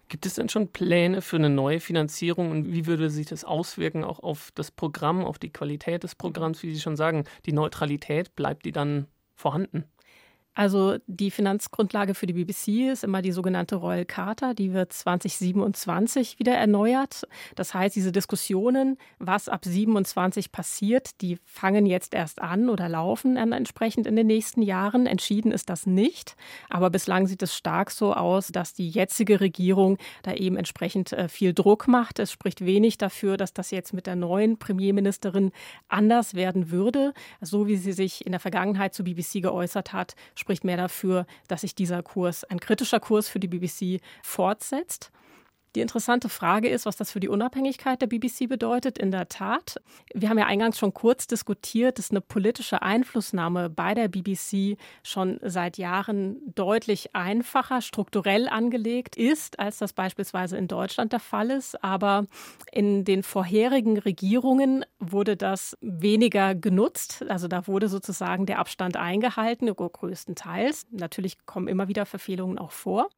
Gibt 0.08 0.26
es 0.26 0.34
denn 0.34 0.48
schon 0.48 0.72
Pläne 0.72 1.22
für 1.22 1.36
eine 1.36 1.50
neue 1.50 1.80
Finanzierung 1.80 2.50
und 2.50 2.72
wie 2.72 2.86
würde 2.86 3.10
sich 3.10 3.26
das 3.26 3.44
auswirken 3.44 4.04
auch 4.04 4.20
auf 4.20 4.50
das 4.54 4.70
Programm, 4.70 5.24
auf 5.24 5.38
die 5.38 5.52
Qualität 5.52 6.02
des 6.04 6.14
Programms? 6.14 6.62
Wie 6.62 6.74
Sie 6.74 6.80
schon 6.80 6.96
sagen, 6.96 7.24
die 7.46 7.52
Neutralität, 7.52 8.34
bleibt 8.36 8.64
die 8.64 8.72
dann 8.72 9.06
vorhanden? 9.34 9.84
Also 10.54 10.98
die 11.08 11.32
Finanzgrundlage 11.32 12.14
für 12.14 12.26
die 12.26 12.32
BBC 12.32 12.92
ist 12.92 13.02
immer 13.02 13.22
die 13.22 13.32
sogenannte 13.32 13.74
Royal 13.74 14.04
Charta, 14.04 14.54
die 14.54 14.72
wird 14.72 14.92
2027 14.92 16.38
wieder 16.38 16.54
erneuert. 16.54 17.26
Das 17.56 17.74
heißt, 17.74 17.96
diese 17.96 18.12
Diskussionen, 18.12 18.96
was 19.18 19.48
ab 19.48 19.64
27 19.64 20.52
passiert, 20.52 21.20
die 21.22 21.38
fangen 21.44 21.86
jetzt 21.86 22.14
erst 22.14 22.40
an 22.40 22.68
oder 22.68 22.88
laufen 22.88 23.36
entsprechend 23.36 24.06
in 24.06 24.14
den 24.14 24.28
nächsten 24.28 24.62
Jahren. 24.62 25.06
Entschieden 25.06 25.50
ist 25.50 25.70
das 25.70 25.86
nicht, 25.86 26.36
aber 26.70 26.88
bislang 26.90 27.26
sieht 27.26 27.42
es 27.42 27.56
stark 27.56 27.90
so 27.90 28.14
aus, 28.14 28.48
dass 28.48 28.74
die 28.74 28.88
jetzige 28.88 29.40
Regierung 29.40 29.98
da 30.22 30.34
eben 30.34 30.56
entsprechend 30.56 31.12
äh, 31.12 31.28
viel 31.28 31.52
Druck 31.52 31.88
macht. 31.88 32.20
Es 32.20 32.30
spricht 32.30 32.64
wenig 32.64 32.96
dafür, 32.96 33.36
dass 33.36 33.54
das 33.54 33.72
jetzt 33.72 33.92
mit 33.92 34.06
der 34.06 34.14
neuen 34.14 34.56
Premierministerin 34.58 35.50
anders 35.88 36.34
werden 36.34 36.70
würde. 36.70 37.12
So 37.40 37.66
wie 37.66 37.76
sie 37.76 37.92
sich 37.92 38.24
in 38.24 38.30
der 38.30 38.40
Vergangenheit 38.40 38.94
zu 38.94 39.02
BBC 39.02 39.42
geäußert 39.42 39.92
hat, 39.92 40.14
spricht 40.44 40.62
mehr 40.62 40.76
dafür, 40.76 41.24
dass 41.48 41.62
sich 41.62 41.74
dieser 41.74 42.02
Kurs, 42.02 42.44
ein 42.44 42.60
kritischer 42.60 43.00
Kurs 43.00 43.30
für 43.30 43.40
die 43.40 43.48
BBC, 43.48 44.02
fortsetzt. 44.22 45.10
Die 45.74 45.80
interessante 45.80 46.28
Frage 46.28 46.68
ist, 46.68 46.86
was 46.86 46.96
das 46.96 47.10
für 47.10 47.18
die 47.18 47.28
Unabhängigkeit 47.28 48.00
der 48.00 48.06
BBC 48.06 48.48
bedeutet. 48.48 48.96
In 48.96 49.10
der 49.10 49.28
Tat, 49.28 49.80
wir 50.14 50.28
haben 50.28 50.38
ja 50.38 50.46
eingangs 50.46 50.78
schon 50.78 50.94
kurz 50.94 51.26
diskutiert, 51.26 51.98
dass 51.98 52.12
eine 52.12 52.20
politische 52.20 52.82
Einflussnahme 52.82 53.70
bei 53.70 53.94
der 53.94 54.06
BBC 54.06 54.78
schon 55.02 55.40
seit 55.42 55.76
Jahren 55.76 56.36
deutlich 56.54 57.16
einfacher 57.16 57.82
strukturell 57.82 58.48
angelegt 58.48 59.16
ist, 59.16 59.58
als 59.58 59.78
das 59.78 59.92
beispielsweise 59.92 60.56
in 60.56 60.68
Deutschland 60.68 61.12
der 61.12 61.18
Fall 61.18 61.50
ist. 61.50 61.82
Aber 61.82 62.26
in 62.70 63.04
den 63.04 63.24
vorherigen 63.24 63.98
Regierungen 63.98 64.84
wurde 65.00 65.36
das 65.36 65.76
weniger 65.80 66.54
genutzt. 66.54 67.24
Also 67.28 67.48
da 67.48 67.66
wurde 67.66 67.88
sozusagen 67.88 68.46
der 68.46 68.60
Abstand 68.60 68.96
eingehalten, 68.96 69.74
größtenteils. 69.74 70.86
Natürlich 70.92 71.44
kommen 71.46 71.66
immer 71.66 71.88
wieder 71.88 72.06
Verfehlungen 72.06 72.58
auch 72.58 72.70
vor. 72.70 73.08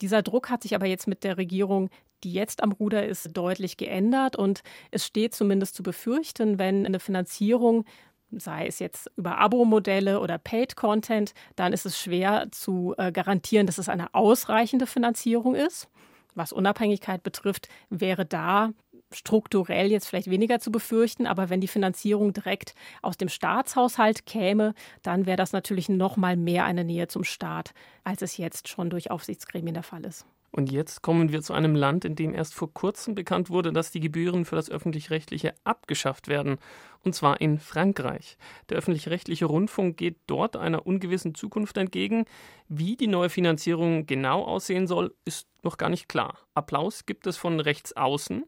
Dieser 0.00 0.22
Druck 0.22 0.50
hat 0.50 0.62
sich 0.62 0.76
aber 0.76 0.86
jetzt 0.86 1.08
mit 1.08 1.24
der 1.24 1.36
Regierung 1.36 1.90
die 2.24 2.32
jetzt 2.32 2.62
am 2.62 2.72
Ruder 2.72 3.06
ist, 3.06 3.36
deutlich 3.36 3.76
geändert. 3.76 4.36
Und 4.36 4.62
es 4.90 5.06
steht 5.06 5.34
zumindest 5.34 5.74
zu 5.74 5.82
befürchten, 5.82 6.58
wenn 6.58 6.86
eine 6.86 7.00
Finanzierung 7.00 7.84
sei 8.30 8.66
es 8.66 8.80
jetzt 8.80 9.10
über 9.16 9.38
Abo-Modelle 9.38 10.20
oder 10.20 10.38
Paid-Content, 10.38 11.32
dann 11.54 11.72
ist 11.72 11.86
es 11.86 11.98
schwer 11.98 12.48
zu 12.50 12.94
äh, 12.98 13.12
garantieren, 13.12 13.66
dass 13.66 13.78
es 13.78 13.88
eine 13.88 14.14
ausreichende 14.14 14.86
Finanzierung 14.86 15.54
ist. 15.54 15.88
Was 16.34 16.52
Unabhängigkeit 16.52 17.22
betrifft, 17.22 17.68
wäre 17.88 18.26
da 18.26 18.72
strukturell 19.12 19.90
jetzt 19.90 20.08
vielleicht 20.08 20.28
weniger 20.28 20.58
zu 20.58 20.72
befürchten, 20.72 21.26
aber 21.26 21.48
wenn 21.48 21.60
die 21.60 21.68
Finanzierung 21.68 22.32
direkt 22.32 22.74
aus 23.02 23.16
dem 23.16 23.28
Staatshaushalt 23.28 24.26
käme, 24.26 24.74
dann 25.02 25.26
wäre 25.26 25.36
das 25.36 25.52
natürlich 25.52 25.88
noch 25.88 26.16
mal 26.16 26.36
mehr 26.36 26.64
eine 26.64 26.84
Nähe 26.84 27.06
zum 27.06 27.24
Staat, 27.24 27.72
als 28.04 28.22
es 28.22 28.36
jetzt 28.36 28.68
schon 28.68 28.90
durch 28.90 29.10
Aufsichtsgremien 29.10 29.74
der 29.74 29.84
Fall 29.84 30.04
ist. 30.04 30.26
Und 30.50 30.70
jetzt 30.70 31.02
kommen 31.02 31.32
wir 31.32 31.42
zu 31.42 31.52
einem 31.52 31.74
Land, 31.74 32.04
in 32.04 32.14
dem 32.14 32.34
erst 32.34 32.54
vor 32.54 32.72
kurzem 32.72 33.14
bekannt 33.14 33.50
wurde, 33.50 33.72
dass 33.72 33.90
die 33.90 34.00
Gebühren 34.00 34.44
für 34.44 34.56
das 34.56 34.70
öffentlich-rechtliche 34.70 35.54
abgeschafft 35.64 36.28
werden, 36.28 36.58
und 37.02 37.14
zwar 37.14 37.40
in 37.40 37.58
Frankreich. 37.58 38.36
Der 38.70 38.78
öffentlich-rechtliche 38.78 39.44
Rundfunk 39.44 39.96
geht 39.96 40.16
dort 40.26 40.56
einer 40.56 40.86
ungewissen 40.86 41.34
Zukunft 41.34 41.76
entgegen. 41.76 42.24
Wie 42.68 42.96
die 42.96 43.06
neue 43.06 43.30
Finanzierung 43.30 44.06
genau 44.06 44.42
aussehen 44.42 44.86
soll, 44.86 45.14
ist 45.24 45.46
noch 45.62 45.76
gar 45.76 45.88
nicht 45.88 46.08
klar. 46.08 46.38
Applaus 46.54 47.06
gibt 47.06 47.26
es 47.26 47.36
von 47.36 47.60
rechts 47.60 47.94
außen. 47.94 48.44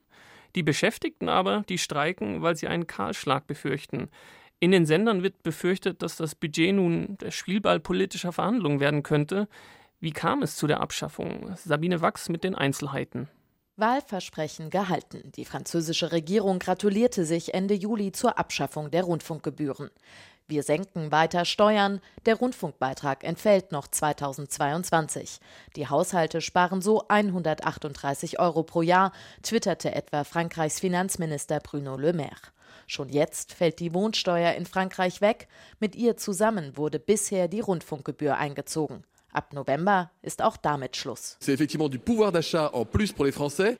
Die 0.56 0.62
Beschäftigten 0.62 1.28
aber, 1.28 1.62
die 1.68 1.78
streiken, 1.78 2.42
weil 2.42 2.56
sie 2.56 2.68
einen 2.68 2.86
Kahlschlag 2.86 3.46
befürchten. 3.46 4.10
In 4.60 4.72
den 4.72 4.86
Sendern 4.86 5.22
wird 5.22 5.42
befürchtet, 5.42 6.02
dass 6.02 6.16
das 6.16 6.34
Budget 6.34 6.74
nun 6.74 7.16
der 7.18 7.30
Spielball 7.30 7.78
politischer 7.78 8.32
Verhandlungen 8.32 8.80
werden 8.80 9.02
könnte. 9.04 9.46
Wie 10.00 10.12
kam 10.12 10.44
es 10.44 10.54
zu 10.54 10.68
der 10.68 10.80
Abschaffung? 10.80 11.56
Sabine 11.56 12.00
Wachs 12.00 12.28
mit 12.28 12.44
den 12.44 12.54
Einzelheiten. 12.54 13.28
Wahlversprechen 13.74 14.70
gehalten. 14.70 15.32
Die 15.34 15.44
französische 15.44 16.12
Regierung 16.12 16.60
gratulierte 16.60 17.24
sich 17.24 17.52
Ende 17.52 17.74
Juli 17.74 18.12
zur 18.12 18.38
Abschaffung 18.38 18.92
der 18.92 19.02
Rundfunkgebühren. 19.02 19.90
Wir 20.46 20.62
senken 20.62 21.10
weiter 21.10 21.44
Steuern, 21.44 22.00
der 22.26 22.36
Rundfunkbeitrag 22.36 23.24
entfällt 23.24 23.72
noch 23.72 23.88
2022. 23.88 25.40
Die 25.74 25.88
Haushalte 25.88 26.40
sparen 26.42 26.80
so 26.80 27.06
138 27.08 28.38
Euro 28.38 28.62
pro 28.62 28.82
Jahr, 28.82 29.10
twitterte 29.42 29.96
etwa 29.96 30.22
Frankreichs 30.22 30.78
Finanzminister 30.78 31.58
Bruno 31.58 31.96
Le 31.96 32.12
Maire. 32.12 32.52
Schon 32.86 33.08
jetzt 33.08 33.52
fällt 33.52 33.80
die 33.80 33.92
Wohnsteuer 33.94 34.54
in 34.54 34.64
Frankreich 34.64 35.20
weg, 35.20 35.48
mit 35.80 35.96
ihr 35.96 36.16
zusammen 36.16 36.76
wurde 36.76 37.00
bisher 37.00 37.48
die 37.48 37.60
Rundfunkgebühr 37.60 38.36
eingezogen. 38.36 39.04
Ab 39.38 39.52
November 39.52 40.10
ist 40.20 40.42
auch 40.42 40.56
damit 40.56 40.96
Schluss. 40.96 41.36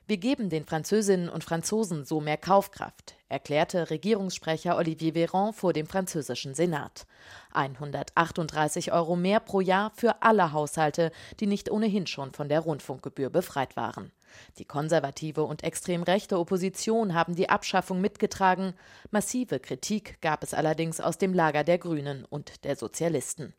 Wir 0.07 0.17
geben 0.17 0.50
den 0.50 0.65
Französinnen 0.65 1.29
und 1.29 1.43
Franzosen 1.43 2.05
so 2.05 2.21
mehr 2.21 2.37
Kaufkraft, 2.37 3.17
erklärte 3.29 3.91
Regierungssprecher 3.91 4.77
Olivier 4.77 5.15
Véran 5.15 5.53
vor 5.53 5.73
dem 5.73 5.88
französischen 5.88 6.55
Senat. 6.55 7.09
138 7.55 8.93
Euro 8.93 9.17
mehr 9.17 9.41
pro 9.41 9.61
Jahr 9.61 9.91
für 9.97 10.23
alle 10.23 10.53
Haushalte, 10.53 11.11
die 11.41 11.49
nicht 11.49 11.73
ohnehin 11.73 12.07
schon 12.07 12.33
von 12.33 12.49
der 12.49 12.61
Rundfunkgebühr 12.61 13.31
befreit 13.31 13.75
waren. 13.75 14.12
Die 14.59 14.65
konservative 14.65 15.43
und 15.45 15.65
extrem 15.65 16.03
rechte 16.03 16.38
Opposition 16.38 17.15
haben 17.15 17.35
die 17.35 17.49
Abschaffung 17.49 18.00
mitgetragen. 18.00 18.75
Massive 19.11 19.61
Kritik 19.61 20.21
gab 20.21 20.43
es 20.43 20.55
allerdings 20.55 21.00
aus 21.00 21.19
dem 21.19 21.35
Lager 21.35 21.65
der 21.65 21.79
Grünen 21.79 22.25
und 22.25 22.65
der 22.65 22.77
Sozialisten. 22.77 23.55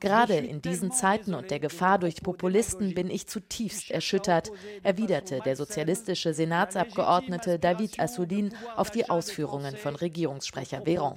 Gerade 0.00 0.36
in 0.36 0.60
diesen 0.60 0.92
Zeiten 0.92 1.34
und 1.34 1.50
der 1.50 1.58
Gefahr 1.58 1.98
durch 1.98 2.22
Populisten 2.22 2.94
bin 2.94 3.10
ich 3.10 3.26
zutiefst 3.26 3.90
erschüttert, 3.90 4.50
erwiderte 4.82 5.40
der 5.44 5.56
sozialistische 5.56 6.34
Senatsabgeordnete 6.34 7.58
David 7.58 7.98
Assoudin 7.98 8.54
auf 8.76 8.90
die 8.90 9.08
Ausführungen 9.08 9.76
von 9.76 9.96
Regierungssprecher 9.96 10.82
Véran. 10.82 11.16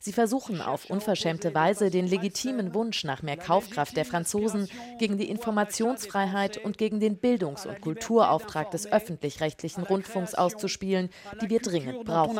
Sie 0.00 0.12
versuchen 0.12 0.60
auf 0.60 0.90
unverschämte 0.90 1.54
Weise 1.54 1.90
den 1.90 2.06
legitimen 2.06 2.72
Wunsch 2.72 3.02
nach 3.02 3.22
mehr 3.22 3.36
Kaufkraft 3.36 3.96
der 3.96 4.04
Franzosen 4.04 4.68
gegen 5.00 5.18
die 5.18 5.28
Informationsfreiheit 5.28 6.58
und 6.58 6.78
gegen 6.78 7.00
den 7.00 7.16
Bildungs- 7.18 7.66
und 7.66 7.80
Kulturauftrag 7.80 8.70
des 8.70 8.90
öffentlich-rechtlichen 8.90 9.82
Rundfunks 9.82 10.34
auszuspielen, 10.34 11.10
die 11.42 11.50
wir 11.50 11.60
dringend 11.60 12.04
brauchen. 12.04 12.38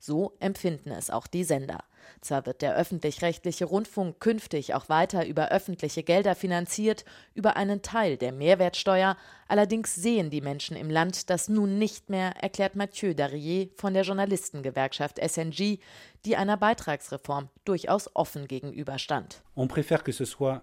So 0.00 0.32
empfinden 0.40 0.90
es 0.90 1.10
auch 1.10 1.28
die 1.28 1.44
Sender. 1.44 1.78
Zwar 2.20 2.46
wird 2.46 2.62
der 2.62 2.76
öffentlich-rechtliche 2.76 3.64
Rundfunk 3.64 4.20
künftig 4.20 4.74
auch 4.74 4.88
weiter 4.88 5.26
über 5.26 5.48
öffentliche 5.48 6.02
Gelder 6.02 6.34
finanziert, 6.34 7.04
über 7.34 7.56
einen 7.56 7.82
Teil 7.82 8.16
der 8.16 8.32
Mehrwertsteuer, 8.32 9.16
allerdings 9.48 9.94
sehen 9.94 10.30
die 10.30 10.40
Menschen 10.40 10.76
im 10.76 10.90
Land 10.90 11.30
das 11.30 11.48
nun 11.48 11.78
nicht 11.78 12.10
mehr, 12.10 12.32
erklärt 12.42 12.76
Mathieu 12.76 13.14
Darrier 13.14 13.68
von 13.76 13.94
der 13.94 14.02
Journalistengewerkschaft 14.02 15.18
SNG, 15.18 15.78
die 16.24 16.36
einer 16.36 16.56
Beitragsreform 16.56 17.48
durchaus 17.64 18.10
offen 18.14 18.48
gegenüberstand. 18.48 19.42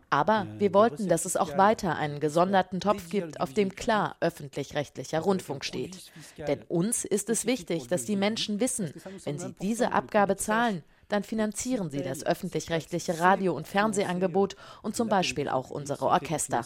Aber 0.09 0.41
euh, 0.41 0.59
wir 0.59 0.73
wollten, 0.73 1.07
dass 1.07 1.25
es 1.25 1.37
auch 1.37 1.57
weiter 1.57 1.95
einen 1.95 2.19
gesonderten 2.19 2.79
Topf 2.79 3.09
gibt, 3.09 3.39
auf 3.39 3.53
dem 3.53 3.75
klar 3.75 4.15
öffentlich-rechtlicher 4.19 5.19
Rundfunk 5.19 5.63
steht. 5.63 6.11
Denn 6.37 6.63
uns 6.63 7.05
ist 7.05 7.29
es 7.29 7.45
wichtig, 7.45 7.87
dass 7.87 8.05
die 8.05 8.15
Menschen 8.15 8.59
wissen, 8.59 8.93
wenn 9.23 9.39
sie 9.39 9.53
diese 9.61 9.93
Abgabe 9.93 10.35
zahlen, 10.35 10.83
dann 11.11 11.23
finanzieren 11.23 11.89
sie 11.89 12.01
das 12.01 12.25
öffentlich-rechtliche 12.25 13.19
Radio- 13.19 13.55
und 13.55 13.67
Fernsehangebot 13.67 14.55
und 14.81 14.95
zum 14.95 15.09
Beispiel 15.09 15.49
auch 15.49 15.69
unsere 15.69 16.05
Orchester. 16.05 16.63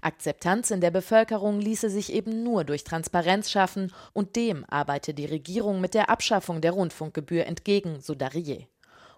Akzeptanz 0.00 0.70
in 0.70 0.80
der 0.80 0.90
Bevölkerung 0.90 1.60
ließe 1.60 1.90
sich 1.90 2.12
eben 2.12 2.42
nur 2.42 2.64
durch 2.64 2.84
Transparenz 2.84 3.50
schaffen 3.50 3.92
und 4.12 4.36
dem 4.36 4.64
arbeite 4.68 5.14
die 5.14 5.26
Regierung 5.26 5.80
mit 5.80 5.94
der 5.94 6.10
Abschaffung 6.10 6.60
der 6.60 6.72
Rundfunkgebühr 6.72 7.46
entgegen, 7.46 8.00
so 8.00 8.14
Darrier. 8.14 8.66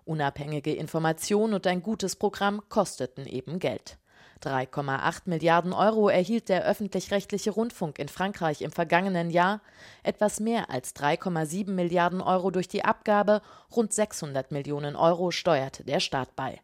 Unabhängige 0.04 0.72
Information 0.72 1.52
und 1.52 1.66
ein 1.66 1.82
gutes 1.82 2.14
Programm 2.14 2.62
kosteten 2.68 3.26
eben 3.26 3.58
Geld. 3.58 3.98
3,8 4.42 5.22
Milliarden 5.26 5.72
Euro 5.72 6.08
erhielt 6.08 6.48
der 6.48 6.64
öffentlich-rechtliche 6.64 7.50
Rundfunk 7.50 7.98
in 7.98 8.08
Frankreich 8.08 8.62
im 8.62 8.70
vergangenen 8.70 9.30
Jahr, 9.30 9.60
etwas 10.02 10.40
mehr 10.40 10.70
als 10.70 10.94
3,7 10.94 11.70
Milliarden 11.70 12.20
Euro 12.20 12.50
durch 12.50 12.68
die 12.68 12.84
Abgabe, 12.84 13.42
rund 13.74 13.92
600 13.92 14.52
Millionen 14.52 14.96
Euro 14.96 15.30
steuerte 15.30 15.84
der 15.84 16.00
Staat 16.00 16.36
bei. 16.36 16.60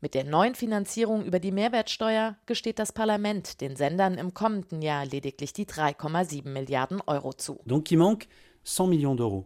Mit 0.00 0.14
der 0.14 0.24
neuen 0.24 0.54
Finanzierung 0.54 1.24
über 1.24 1.40
die 1.40 1.52
Mehrwertsteuer 1.52 2.36
gesteht 2.44 2.78
das 2.78 2.92
Parlament 2.92 3.60
den 3.60 3.76
Sendern 3.76 4.18
im 4.18 4.34
kommenden 4.34 4.82
Jahr 4.82 5.06
lediglich 5.06 5.52
die 5.52 5.66
3,7 5.66 6.48
Milliarden 6.48 7.00
Euro 7.06 7.32
zu. 7.32 7.60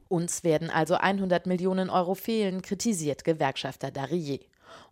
Uns 0.09 0.45
werden 0.45 0.71
also 0.71 0.95
100 0.95 1.47
Millionen 1.47 1.89
Euro 1.89 2.15
fehlen, 2.15 2.63
kritisiert 2.63 3.23
Gewerkschafter 3.23 3.91
Darrier. 3.91 4.41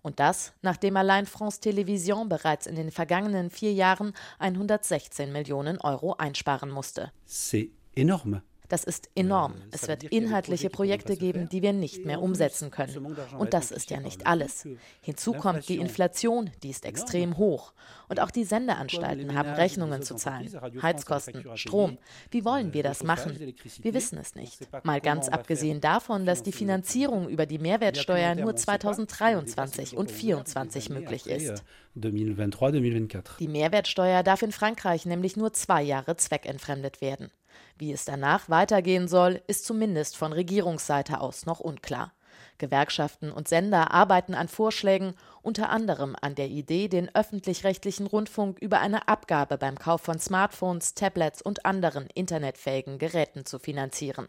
Und 0.03 0.21
das, 0.21 0.53
nachdem 0.63 0.97
allein 0.97 1.27
France 1.27 1.61
Télévisions 1.61 2.29
bereits 2.29 2.67
in 2.67 2.77
den 2.77 2.91
vergangenen 2.91 3.51
vier 3.51 3.73
Jahren 3.73 4.13
116 4.39 5.33
Millionen 5.33 5.79
Euro 5.81 6.15
einsparen 6.17 6.71
musste. 6.71 7.13
C'est 7.27 7.71
énorme. 7.95 8.43
Das 8.69 8.85
ist 8.85 9.09
enorm. 9.15 9.55
Es 9.71 9.89
wird 9.89 10.05
inhaltliche 10.05 10.69
Projekte 10.69 11.17
geben, 11.17 11.49
die 11.49 11.63
wir 11.63 11.73
nicht 11.73 12.05
mehr 12.05 12.21
umsetzen 12.21 12.71
können. 12.71 13.17
Und 13.39 13.55
das 13.55 13.71
ist 13.71 13.91
ja 13.91 14.01
nicht 14.01 14.27
alles. 14.27 14.69
Hinzu 15.01 15.33
kommt 15.33 15.69
die 15.69 15.79
Inflation, 15.79 16.51
die 16.63 16.71
ist 16.71 16.85
extrem 16.85 17.39
hoch. 17.39 17.73
Und 18.09 18.21
auch 18.21 18.31
die 18.31 18.45
Sendeanstalten 18.45 19.35
haben 19.35 19.51
Rechnungen 19.51 20.03
zu 20.03 20.17
zahlen. 20.17 20.51
Heizkosten, 20.83 21.45
Strom. 21.57 21.99
Wie 22.31 22.45
wollen 22.45 22.75
wir 22.75 22.83
das 22.83 23.03
machen? 23.03 23.39
Wir 23.39 23.95
wissen 23.95 24.19
es 24.19 24.35
nicht. 24.35 24.69
Mal 24.85 25.01
ganz 25.01 25.29
abgesehen 25.29 25.81
davon, 25.81 26.27
dass 26.27 26.43
die 26.43 26.53
Finanzierung 26.53 27.29
über 27.29 27.47
die 27.47 27.59
Mehrwertsteuer 27.59 28.35
nur 28.35 28.55
2023 28.55 29.97
und 29.97 30.09
2024 30.09 30.91
möglich 30.91 31.27
ist. 31.27 31.65
Die 31.95 33.49
Mehrwertsteuer 33.49 34.23
darf 34.23 34.43
in 34.43 34.53
Frankreich 34.53 35.07
nämlich 35.07 35.37
nur 35.37 35.53
zwei 35.53 35.83
Jahre 35.83 36.17
zweckentfremdet 36.17 37.01
werden. 37.01 37.31
Wie 37.77 37.93
es 37.93 38.05
danach 38.05 38.49
weitergehen 38.49 39.09
soll, 39.09 39.43
ist 39.47 39.65
zumindest 39.65 40.17
von 40.17 40.33
Regierungsseite 40.33 41.21
aus 41.21 41.47
noch 41.47 41.61
unklar. 41.61 42.13
Gewerkschaften 42.59 43.31
und 43.31 43.49
Sender 43.49 43.93
arbeiten 43.93 44.35
an 44.35 44.49
Vorschlägen, 44.49 45.15
unter 45.43 45.71
anderem 45.71 46.17
an 46.21 46.35
der 46.35 46.49
Idee, 46.49 46.89
den 46.89 47.15
öffentlich-rechtlichen 47.15 48.07
Rundfunk 48.07 48.59
über 48.59 48.81
eine 48.81 49.09
Abgabe 49.09 49.59
beim 49.59 49.79
Kauf 49.79 50.03
von 50.03 50.19
Smartphones, 50.19 50.95
Tablets 50.95 51.41
und 51.41 51.65
anderen 51.65 52.09
internetfähigen 52.15 52.99
Geräten 52.99 53.47
zu 53.47 53.59
finanzieren. 53.59 54.29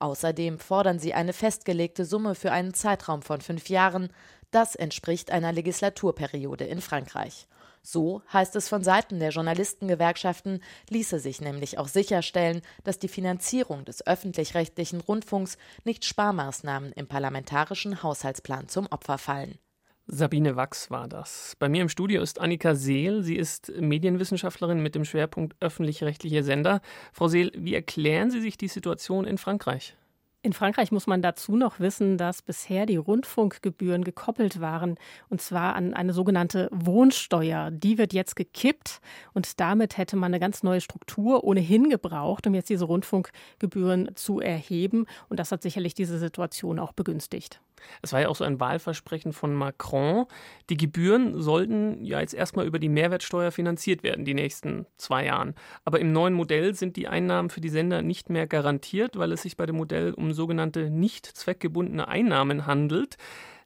Außerdem 0.00 0.58
fordern 0.58 0.98
sie 0.98 1.14
eine 1.14 1.32
festgelegte 1.32 2.04
Summe 2.04 2.34
für 2.34 2.50
einen 2.50 2.74
Zeitraum 2.74 3.22
von 3.22 3.40
fünf 3.40 3.68
Jahren. 3.68 4.12
Das 4.50 4.74
entspricht 4.74 5.30
einer 5.30 5.52
Legislaturperiode 5.52 6.64
in 6.64 6.80
Frankreich. 6.80 7.46
So 7.82 8.22
heißt 8.32 8.54
es 8.54 8.68
von 8.68 8.84
Seiten 8.84 9.18
der 9.18 9.30
Journalistengewerkschaften, 9.30 10.62
ließe 10.88 11.18
sich 11.18 11.40
nämlich 11.40 11.78
auch 11.78 11.88
sicherstellen, 11.88 12.62
dass 12.84 13.00
die 13.00 13.08
Finanzierung 13.08 13.84
des 13.84 14.06
öffentlich-rechtlichen 14.06 15.00
Rundfunks 15.00 15.58
nicht 15.84 16.04
Sparmaßnahmen 16.04 16.92
im 16.92 17.08
parlamentarischen 17.08 18.02
Haushaltsplan 18.02 18.68
zum 18.68 18.86
Opfer 18.86 19.18
fallen. 19.18 19.58
Sabine 20.06 20.56
Wachs 20.56 20.90
war 20.90 21.08
das. 21.08 21.56
Bei 21.58 21.68
mir 21.68 21.82
im 21.82 21.88
Studio 21.88 22.22
ist 22.22 22.40
Annika 22.40 22.74
Seel. 22.74 23.22
Sie 23.22 23.36
ist 23.36 23.72
Medienwissenschaftlerin 23.80 24.82
mit 24.82 24.94
dem 24.94 25.04
Schwerpunkt 25.04 25.56
öffentlich-rechtliche 25.60 26.42
Sender. 26.42 26.82
Frau 27.12 27.28
Seel, 27.28 27.52
wie 27.56 27.74
erklären 27.74 28.30
Sie 28.30 28.40
sich 28.40 28.56
die 28.56 28.68
Situation 28.68 29.24
in 29.24 29.38
Frankreich? 29.38 29.96
In 30.44 30.52
Frankreich 30.52 30.90
muss 30.90 31.06
man 31.06 31.22
dazu 31.22 31.54
noch 31.54 31.78
wissen, 31.78 32.18
dass 32.18 32.42
bisher 32.42 32.84
die 32.84 32.96
Rundfunkgebühren 32.96 34.02
gekoppelt 34.02 34.60
waren, 34.60 34.96
und 35.28 35.40
zwar 35.40 35.76
an 35.76 35.94
eine 35.94 36.12
sogenannte 36.12 36.68
Wohnsteuer. 36.72 37.70
Die 37.70 37.96
wird 37.96 38.12
jetzt 38.12 38.34
gekippt 38.34 39.00
und 39.34 39.60
damit 39.60 39.98
hätte 39.98 40.16
man 40.16 40.32
eine 40.32 40.40
ganz 40.40 40.64
neue 40.64 40.80
Struktur 40.80 41.44
ohnehin 41.44 41.90
gebraucht, 41.90 42.44
um 42.48 42.54
jetzt 42.54 42.70
diese 42.70 42.86
Rundfunkgebühren 42.86 44.16
zu 44.16 44.40
erheben. 44.40 45.06
Und 45.28 45.38
das 45.38 45.52
hat 45.52 45.62
sicherlich 45.62 45.94
diese 45.94 46.18
Situation 46.18 46.80
auch 46.80 46.92
begünstigt. 46.92 47.60
Es 48.02 48.12
war 48.12 48.20
ja 48.20 48.28
auch 48.28 48.36
so 48.36 48.44
ein 48.44 48.60
Wahlversprechen 48.60 49.32
von 49.32 49.54
Macron. 49.54 50.26
Die 50.70 50.76
Gebühren 50.76 51.40
sollten 51.40 52.04
ja 52.04 52.20
jetzt 52.20 52.34
erstmal 52.34 52.66
über 52.66 52.78
die 52.78 52.88
Mehrwertsteuer 52.88 53.50
finanziert 53.50 54.02
werden, 54.02 54.24
die 54.24 54.34
nächsten 54.34 54.86
zwei 54.96 55.26
Jahren. 55.26 55.54
Aber 55.84 56.00
im 56.00 56.12
neuen 56.12 56.34
Modell 56.34 56.74
sind 56.74 56.96
die 56.96 57.08
Einnahmen 57.08 57.50
für 57.50 57.60
die 57.60 57.68
Sender 57.68 58.02
nicht 58.02 58.30
mehr 58.30 58.46
garantiert, 58.46 59.16
weil 59.16 59.32
es 59.32 59.42
sich 59.42 59.56
bei 59.56 59.66
dem 59.66 59.76
Modell 59.76 60.12
um 60.14 60.32
sogenannte 60.32 60.90
nicht 60.90 61.26
zweckgebundene 61.26 62.08
Einnahmen 62.08 62.66
handelt. 62.66 63.16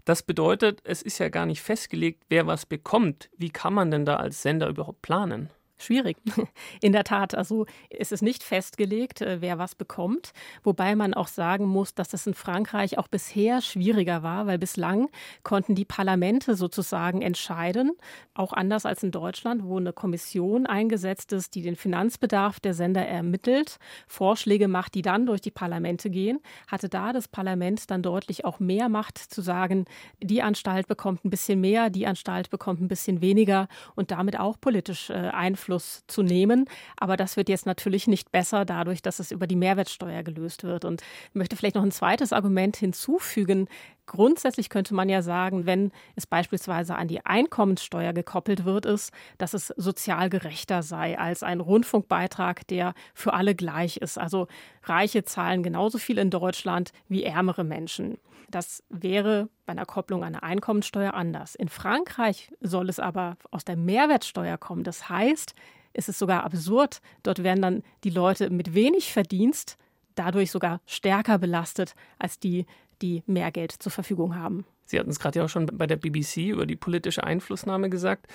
Das 0.05 0.23
bedeutet, 0.23 0.81
es 0.85 1.03
ist 1.03 1.19
ja 1.19 1.29
gar 1.29 1.47
nicht 1.47 1.63
festgelegt, 1.63 2.23
wer 2.29 2.47
was 2.47 2.65
bekommt. 2.65 3.29
Wie 3.37 3.51
kann 3.51 3.75
man 3.75 3.91
denn 3.91 4.05
da 4.05 4.17
als 4.17 4.41
Sender 4.41 4.69
überhaupt 4.69 5.03
planen? 5.03 5.51
Schwierig. 5.79 6.17
In 6.81 6.93
der 6.93 7.05
Tat. 7.05 7.35
Also 7.35 7.67
ist 7.91 8.11
es 8.11 8.23
nicht 8.23 8.43
festgelegt, 8.43 9.21
äh, 9.21 9.41
wer 9.41 9.59
was 9.59 9.75
bekommt. 9.75 10.33
Wobei 10.63 10.97
man 10.97 11.13
auch 11.13 11.29
sagen 11.29 11.67
muss, 11.67 11.95
dass 11.95 12.15
es 12.15 12.27
in 12.27 12.35
Frankreich 12.35 12.97
auch 12.97 13.09
bisher 13.09 13.61
schwieriger 13.61 14.23
war, 14.23 14.47
weil 14.47 14.59
bislang 14.59 15.09
konnten 15.43 15.75
die 15.75 15.85
Parlamente 15.85 16.55
sozusagen 16.55 17.21
entscheiden. 17.21 17.93
Auch 18.35 18.55
anders 18.55 18.87
als 18.87 19.03
in 19.03 19.11
Deutschland, 19.11 19.65
wo 19.65 19.77
eine 19.77 19.93
Kommission 19.93 20.67
eingesetzt 20.67 21.33
ist, 21.33 21.55
die 21.55 21.63
den 21.63 21.77
Finanzbedarf 21.77 22.59
der 22.59 22.73
Sender 22.73 23.07
ermittelt, 23.07 23.79
Vorschläge 24.07 24.69
macht, 24.69 24.95
die 24.95 25.03
dann 25.03 25.27
durch 25.27 25.43
die 25.43 25.51
Parlamente 25.51 26.09
gehen, 26.09 26.41
hatte 26.69 26.89
da 26.89 27.13
das 27.13 27.29
Parlament 27.29 27.91
dann 27.91 28.03
deutlich 28.03 28.47
auch 28.47 28.61
mehr 28.61 28.89
Macht 28.89 29.19
zu 29.19 29.43
sagen, 29.43 29.85
die 30.23 30.41
Anstalt 30.41 30.89
bekommt 30.89 31.25
ein 31.25 31.31
bisschen 31.31 31.61
mehr, 31.61 31.91
die 31.91 32.07
Anstalt 32.07 32.49
bekommt 32.49 32.81
ein 32.81 32.89
bisschen 32.89 33.21
weniger 33.21 33.69
und 33.95 34.11
damit 34.11 34.39
auch 34.41 34.59
politisch 34.59 35.11
äh, 35.11 35.15
Einfluss 35.15 35.66
Einfluss 35.67 36.05
zu 36.07 36.23
nehmen. 36.23 36.67
Aber 36.97 37.17
das 37.17 37.37
wird 37.37 37.49
jetzt 37.49 37.67
natürlich 37.67 38.07
nicht 38.07 38.33
besser 38.33 38.65
dadurch, 38.65 39.03
dass 39.03 39.19
es 39.19 39.31
über 39.31 39.47
die 39.47 39.57
Mehrwertsteuer 39.57 40.23
gelöst 40.23 40.63
wird. 40.65 40.85
Und 40.85 41.03
ich 41.31 41.35
möchte 41.35 41.57
vielleicht 41.57 41.75
noch 41.75 41.83
ein 41.83 41.91
zweites 41.91 42.33
Argument 42.33 42.77
hinzufügen. 42.77 43.69
Grundsätzlich 44.07 44.71
könnte 44.71 44.95
man 44.95 45.09
ja 45.09 45.21
sagen, 45.21 45.67
wenn 45.67 45.91
es 46.15 46.27
beispielsweise 46.27 46.95
an 46.95 47.09
die 47.09 47.27
Einkommenssteuer 47.27 48.13
gekoppelt 48.13 48.65
wird, 48.65 48.87
ist, 48.87 49.13
dass 49.37 49.53
es 49.53 49.69
sozial 49.77 50.31
gerechter 50.31 50.83
sei 50.83 51.19
als 51.19 51.43
ein 51.43 51.61
Rundfunkbeitrag, 51.61 52.67
der 52.69 52.95
für 53.15 53.35
alle 53.35 53.57
gleich 53.57 53.97
ist. 53.97 54.17
Also 54.17 54.47
Reiche 54.85 55.25
zahlen 55.25 55.65
genauso 55.65 55.99
viel 55.99 56.19
in 56.19 56.31
Deutschland 56.31 56.93
wie 57.09 57.25
ärmere 57.25 57.65
Menschen. 57.65 58.19
Das 58.49 58.85
wäre 58.89 59.49
bei 59.67 59.73
einer 59.73 59.87
Kopplung 59.87 60.23
an 60.23 60.37
eine 60.37 60.43
Einkommensteuer 60.45 61.15
anders. 61.15 61.57
In 61.57 61.69
Frankreich 61.69 62.53
soll 62.61 62.89
es 62.89 63.01
aber 63.01 63.37
aus 63.51 63.65
der 63.65 63.77
Mehrwertsteuer 63.77 64.57
kommen. 64.57 64.85
Das 64.85 65.09
heißt, 65.09 65.55
es 65.93 66.09
ist 66.09 66.19
sogar 66.19 66.45
absurd. 66.45 67.01
Dort 67.25 67.43
werden 67.43 67.63
dann 67.63 67.83
die 68.05 68.11
Leute 68.11 68.51
mit 68.51 68.73
wenig 68.73 69.13
Verdienst 69.13 69.79
dadurch 70.17 70.51
sogar 70.51 70.81
stärker 70.87 71.39
belastet 71.39 71.95
als 72.19 72.41
die, 72.41 72.67
die 73.03 73.23
mehr 73.27 73.51
Geld 73.53 73.73
zur 73.73 73.93
Verfügung 73.93 74.37
haben. 74.37 74.65
Sie 74.85 74.99
hatten 74.99 75.11
es 75.11 75.19
gerade 75.19 75.39
ja 75.39 75.45
auch 75.45 75.49
schon 75.49 75.67
bei 75.67 75.87
der 75.87 75.97
BBC 75.97 76.49
über 76.49 76.67
die 76.67 76.77
politische 76.77 77.25
Einflussnahme 77.25 77.91
gesagt. 77.91 78.27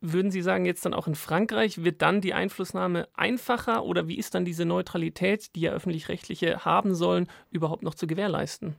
Würden 0.00 0.30
Sie 0.30 0.42
sagen, 0.42 0.66
jetzt 0.66 0.84
dann 0.84 0.92
auch 0.92 1.06
in 1.06 1.14
Frankreich 1.14 1.82
wird 1.82 2.02
dann 2.02 2.20
die 2.20 2.34
Einflussnahme 2.34 3.08
einfacher 3.14 3.84
oder 3.84 4.08
wie 4.08 4.18
ist 4.18 4.34
dann 4.34 4.44
diese 4.44 4.66
Neutralität, 4.66 5.54
die 5.56 5.62
ja 5.62 5.72
öffentlich-rechtliche 5.72 6.64
haben 6.64 6.94
sollen, 6.94 7.28
überhaupt 7.50 7.82
noch 7.82 7.94
zu 7.94 8.06
gewährleisten? 8.06 8.76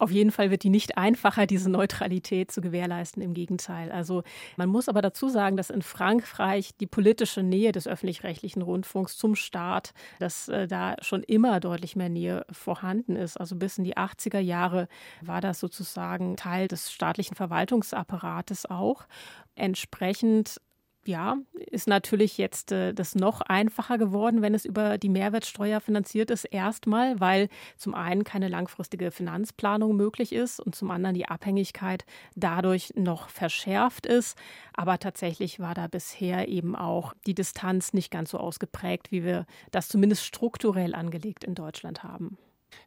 Auf 0.00 0.10
jeden 0.10 0.30
Fall 0.30 0.50
wird 0.50 0.62
die 0.62 0.70
nicht 0.70 0.96
einfacher, 0.96 1.46
diese 1.46 1.68
Neutralität 1.68 2.50
zu 2.50 2.62
gewährleisten. 2.62 3.22
Im 3.22 3.34
Gegenteil. 3.34 3.92
Also 3.92 4.22
man 4.56 4.70
muss 4.70 4.88
aber 4.88 5.02
dazu 5.02 5.28
sagen, 5.28 5.58
dass 5.58 5.68
in 5.68 5.82
Frankreich 5.82 6.70
die 6.80 6.86
politische 6.86 7.42
Nähe 7.42 7.70
des 7.70 7.86
öffentlich-rechtlichen 7.86 8.62
Rundfunks 8.62 9.18
zum 9.18 9.34
Staat, 9.34 9.92
dass 10.18 10.48
äh, 10.48 10.66
da 10.66 10.96
schon 11.02 11.22
immer 11.22 11.60
deutlich 11.60 11.96
mehr 11.96 12.08
Nähe 12.08 12.46
vorhanden 12.50 13.14
ist. 13.14 13.36
Also 13.36 13.56
bis 13.56 13.76
in 13.76 13.84
die 13.84 13.98
80er 13.98 14.38
Jahre 14.38 14.88
war 15.20 15.42
das 15.42 15.60
sozusagen 15.60 16.36
Teil 16.36 16.66
des 16.66 16.90
staatlichen 16.90 17.36
Verwaltungsapparates 17.36 18.64
auch. 18.64 19.06
Entsprechend 19.54 20.62
ja, 21.06 21.38
ist 21.54 21.88
natürlich 21.88 22.36
jetzt 22.36 22.72
äh, 22.72 22.92
das 22.92 23.14
noch 23.14 23.40
einfacher 23.40 23.96
geworden, 23.96 24.42
wenn 24.42 24.54
es 24.54 24.64
über 24.64 24.98
die 24.98 25.08
Mehrwertsteuer 25.08 25.80
finanziert 25.80 26.30
ist, 26.30 26.44
erstmal, 26.44 27.18
weil 27.20 27.48
zum 27.76 27.94
einen 27.94 28.24
keine 28.24 28.48
langfristige 28.48 29.10
Finanzplanung 29.10 29.96
möglich 29.96 30.32
ist 30.32 30.60
und 30.60 30.74
zum 30.74 30.90
anderen 30.90 31.14
die 31.14 31.26
Abhängigkeit 31.26 32.04
dadurch 32.36 32.92
noch 32.96 33.28
verschärft 33.28 34.06
ist. 34.06 34.36
Aber 34.74 34.98
tatsächlich 34.98 35.58
war 35.58 35.74
da 35.74 35.86
bisher 35.86 36.48
eben 36.48 36.76
auch 36.76 37.14
die 37.26 37.34
Distanz 37.34 37.92
nicht 37.92 38.10
ganz 38.10 38.30
so 38.30 38.38
ausgeprägt, 38.38 39.10
wie 39.10 39.24
wir 39.24 39.46
das 39.70 39.88
zumindest 39.88 40.24
strukturell 40.24 40.94
angelegt 40.94 41.44
in 41.44 41.54
Deutschland 41.54 42.02
haben. 42.02 42.36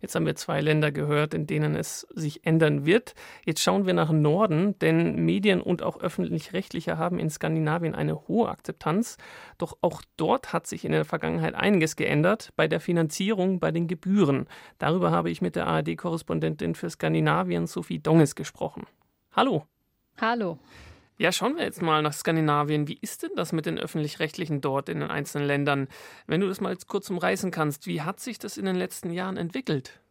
Jetzt 0.01 0.15
haben 0.15 0.25
wir 0.25 0.35
zwei 0.35 0.61
Länder 0.61 0.91
gehört, 0.91 1.33
in 1.33 1.47
denen 1.47 1.75
es 1.75 2.01
sich 2.13 2.45
ändern 2.45 2.85
wird. 2.85 3.15
Jetzt 3.45 3.61
schauen 3.61 3.85
wir 3.85 3.93
nach 3.93 4.11
Norden, 4.11 4.77
denn 4.79 5.23
Medien 5.23 5.61
und 5.61 5.83
auch 5.83 5.99
öffentlich-rechtliche 5.99 6.97
haben 6.97 7.19
in 7.19 7.29
Skandinavien 7.29 7.95
eine 7.95 8.27
hohe 8.27 8.49
Akzeptanz. 8.49 9.17
Doch 9.57 9.77
auch 9.81 10.01
dort 10.17 10.53
hat 10.53 10.67
sich 10.67 10.85
in 10.85 10.91
der 10.91 11.05
Vergangenheit 11.05 11.55
einiges 11.55 11.95
geändert 11.95 12.51
bei 12.55 12.67
der 12.67 12.79
Finanzierung, 12.79 13.59
bei 13.59 13.71
den 13.71 13.87
Gebühren. 13.87 14.47
Darüber 14.77 15.11
habe 15.11 15.29
ich 15.29 15.41
mit 15.41 15.55
der 15.55 15.67
ARD-Korrespondentin 15.67 16.75
für 16.75 16.89
Skandinavien 16.89 17.67
Sophie 17.67 17.99
Donges 17.99 18.35
gesprochen. 18.35 18.85
Hallo. 19.31 19.65
Hallo. 20.19 20.59
Ja, 21.23 21.31
schauen 21.31 21.55
wir 21.55 21.63
jetzt 21.63 21.81
mal 21.81 22.01
nach 22.01 22.11
Skandinavien. 22.11 22.89
Wie 22.89 22.97
ist 22.99 23.23
denn 23.23 23.31
das 23.37 23.53
mit 23.53 23.65
den 23.65 23.79
öffentlich-rechtlichen 23.79 24.59
dort 24.59 24.89
in 24.89 24.99
den 24.99 25.09
einzelnen 25.09 25.47
Ländern? 25.47 25.87
Wenn 26.27 26.41
du 26.41 26.49
das 26.49 26.59
mal 26.59 26.75
kurz 26.85 27.09
umreißen 27.09 27.49
kannst, 27.49 27.87
wie 27.87 28.01
hat 28.01 28.19
sich 28.19 28.39
das 28.39 28.57
in 28.57 28.65
den 28.65 28.75
letzten 28.75 29.09
Jahren 29.09 29.37
entwickelt? 29.37 30.01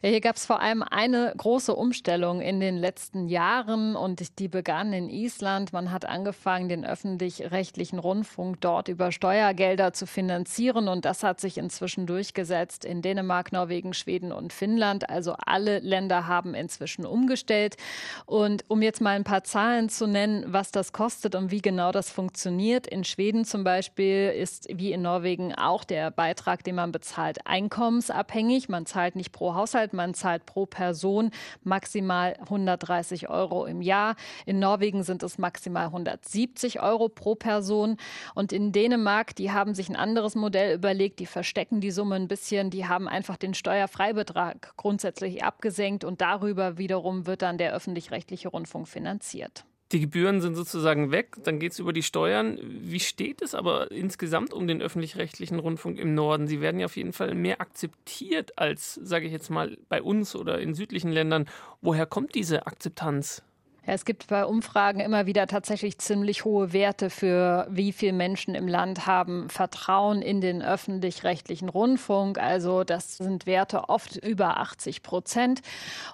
Ja, 0.00 0.10
hier 0.10 0.20
gab 0.20 0.36
es 0.36 0.46
vor 0.46 0.60
allem 0.60 0.84
eine 0.84 1.34
große 1.36 1.74
Umstellung 1.74 2.40
in 2.40 2.60
den 2.60 2.76
letzten 2.76 3.26
Jahren 3.26 3.96
und 3.96 4.38
die 4.38 4.46
begann 4.46 4.92
in 4.92 5.08
Island. 5.08 5.72
Man 5.72 5.90
hat 5.90 6.04
angefangen, 6.04 6.68
den 6.68 6.84
öffentlich-rechtlichen 6.84 7.98
Rundfunk 7.98 8.60
dort 8.60 8.86
über 8.86 9.10
Steuergelder 9.10 9.92
zu 9.92 10.06
finanzieren 10.06 10.86
und 10.86 11.04
das 11.04 11.24
hat 11.24 11.40
sich 11.40 11.58
inzwischen 11.58 12.06
durchgesetzt 12.06 12.84
in 12.84 13.02
Dänemark, 13.02 13.50
Norwegen, 13.50 13.92
Schweden 13.92 14.30
und 14.30 14.52
Finnland. 14.52 15.10
Also 15.10 15.34
alle 15.44 15.80
Länder 15.80 16.28
haben 16.28 16.54
inzwischen 16.54 17.04
umgestellt. 17.04 17.76
Und 18.24 18.64
um 18.68 18.82
jetzt 18.82 19.00
mal 19.00 19.16
ein 19.16 19.24
paar 19.24 19.42
Zahlen 19.42 19.88
zu 19.88 20.06
nennen, 20.06 20.44
was 20.46 20.70
das 20.70 20.92
kostet 20.92 21.34
und 21.34 21.50
wie 21.50 21.60
genau 21.60 21.90
das 21.90 22.08
funktioniert. 22.08 22.86
In 22.86 23.02
Schweden 23.02 23.44
zum 23.44 23.64
Beispiel 23.64 24.30
ist 24.30 24.68
wie 24.72 24.92
in 24.92 25.02
Norwegen 25.02 25.56
auch 25.56 25.82
der 25.82 26.12
Beitrag, 26.12 26.62
den 26.62 26.76
man 26.76 26.92
bezahlt, 26.92 27.44
einkommensabhängig. 27.48 28.68
Man 28.68 28.86
zahlt 28.86 29.16
nicht 29.16 29.32
pro 29.32 29.54
Haushalt 29.54 29.87
bezahlt. 29.88 29.92
Man 29.92 30.14
zahlt 30.14 30.46
pro 30.46 30.66
Person 30.66 31.30
maximal 31.64 32.36
130 32.40 33.28
Euro 33.28 33.66
im 33.66 33.82
Jahr. 33.82 34.16
In 34.46 34.58
Norwegen 34.58 35.02
sind 35.02 35.22
es 35.22 35.38
maximal 35.38 35.86
170 35.86 36.80
Euro 36.80 37.08
pro 37.08 37.34
Person. 37.34 37.96
Und 38.34 38.52
in 38.52 38.72
Dänemark, 38.72 39.34
die 39.36 39.50
haben 39.52 39.74
sich 39.74 39.88
ein 39.88 39.96
anderes 39.96 40.34
Modell 40.34 40.74
überlegt. 40.74 41.20
Die 41.20 41.26
verstecken 41.26 41.80
die 41.80 41.90
Summe 41.90 42.16
ein 42.16 42.28
bisschen. 42.28 42.70
Die 42.70 42.86
haben 42.86 43.08
einfach 43.08 43.36
den 43.36 43.54
Steuerfreibetrag 43.54 44.74
grundsätzlich 44.76 45.42
abgesenkt 45.44 46.04
und 46.04 46.20
darüber 46.20 46.78
wiederum 46.78 47.26
wird 47.26 47.42
dann 47.42 47.58
der 47.58 47.72
öffentlich-rechtliche 47.72 48.48
Rundfunk 48.48 48.88
finanziert. 48.88 49.67
Die 49.92 50.00
Gebühren 50.00 50.42
sind 50.42 50.54
sozusagen 50.54 51.12
weg, 51.12 51.36
dann 51.44 51.58
geht 51.58 51.72
es 51.72 51.78
über 51.78 51.94
die 51.94 52.02
Steuern. 52.02 52.58
Wie 52.62 53.00
steht 53.00 53.40
es 53.40 53.54
aber 53.54 53.90
insgesamt 53.90 54.52
um 54.52 54.66
den 54.66 54.82
öffentlich-rechtlichen 54.82 55.58
Rundfunk 55.58 55.98
im 55.98 56.14
Norden? 56.14 56.46
Sie 56.46 56.60
werden 56.60 56.78
ja 56.78 56.86
auf 56.86 56.96
jeden 56.98 57.14
Fall 57.14 57.34
mehr 57.34 57.62
akzeptiert 57.62 58.58
als, 58.58 58.94
sage 59.02 59.26
ich 59.26 59.32
jetzt 59.32 59.48
mal, 59.48 59.78
bei 59.88 60.02
uns 60.02 60.36
oder 60.36 60.58
in 60.58 60.74
südlichen 60.74 61.10
Ländern. 61.10 61.48
Woher 61.80 62.04
kommt 62.04 62.34
diese 62.34 62.66
Akzeptanz? 62.66 63.42
Es 63.90 64.04
gibt 64.04 64.26
bei 64.26 64.44
Umfragen 64.44 65.00
immer 65.00 65.24
wieder 65.24 65.46
tatsächlich 65.46 65.96
ziemlich 65.96 66.44
hohe 66.44 66.74
Werte 66.74 67.08
für 67.08 67.66
wie 67.70 67.92
viele 67.92 68.12
Menschen 68.12 68.54
im 68.54 68.68
Land 68.68 69.06
haben 69.06 69.48
Vertrauen 69.48 70.20
in 70.20 70.42
den 70.42 70.60
öffentlich-rechtlichen 70.60 71.70
Rundfunk. 71.70 72.38
Also 72.38 72.84
das 72.84 73.16
sind 73.16 73.46
Werte 73.46 73.88
oft 73.88 74.16
über 74.16 74.58
80 74.58 75.02
Prozent. 75.02 75.62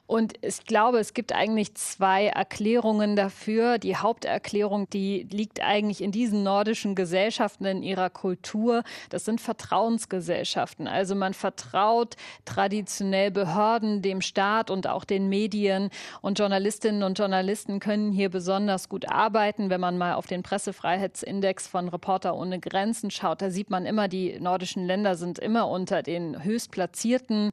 Und 0.07 0.35
ich 0.41 0.65
glaube, 0.67 1.01
es 1.01 1.15
gibt 1.15 1.33
eigentlich 1.33 1.75
zwei 1.75 2.29
Erklärungen 2.29 3.17
dafür. 3.17 3.79
Die 3.79 3.97
Haupterklärung, 3.97 4.89
die 4.91 5.27
liegt 5.29 5.61
eigentlich 5.61 6.01
in 6.01 6.13
diesen 6.13 6.45
nordischen 6.45 6.95
Gesellschaften, 6.95 7.65
in 7.65 7.83
ihrer 7.83 8.09
Kultur. 8.09 8.85
Das 9.09 9.25
sind 9.25 9.41
Vertrauensgesellschaften. 9.41 10.87
Also 10.87 11.17
man 11.17 11.35
vertraut 11.35 12.15
traditionell 12.45 13.33
Behörden, 13.33 14.01
dem 14.01 14.21
Staat 14.21 14.71
und 14.71 14.87
auch 14.87 15.05
den 15.05 15.29
Medien 15.29 15.91
und 16.21 16.39
Journalistinnen 16.39 17.03
und 17.03 17.19
Journalisten 17.19 17.64
Journalisten 17.65 17.81
können 17.81 18.13
hier 18.13 18.29
besonders 18.29 18.89
gut 18.91 19.09
arbeiten. 19.09 19.71
Wenn 19.71 19.81
man 19.81 19.97
mal 19.97 20.15
auf 20.15 20.27
den 20.27 20.43
Pressefreiheitsindex 20.43 21.67
von 21.67 21.89
Reporter 21.89 22.37
ohne 22.37 22.61
Grenzen 22.61 23.11
schaut, 23.11 23.41
da 23.41 23.51
sieht 23.51 23.71
man 23.71 23.87
immer, 23.87 24.07
die 24.07 24.39
nordischen 24.39 24.85
Länder 24.87 25.15
sind 25.15 25.39
immer 25.39 25.69
unter 25.69 26.03
den 26.03 26.45
höchstplatzierten. 26.45 27.51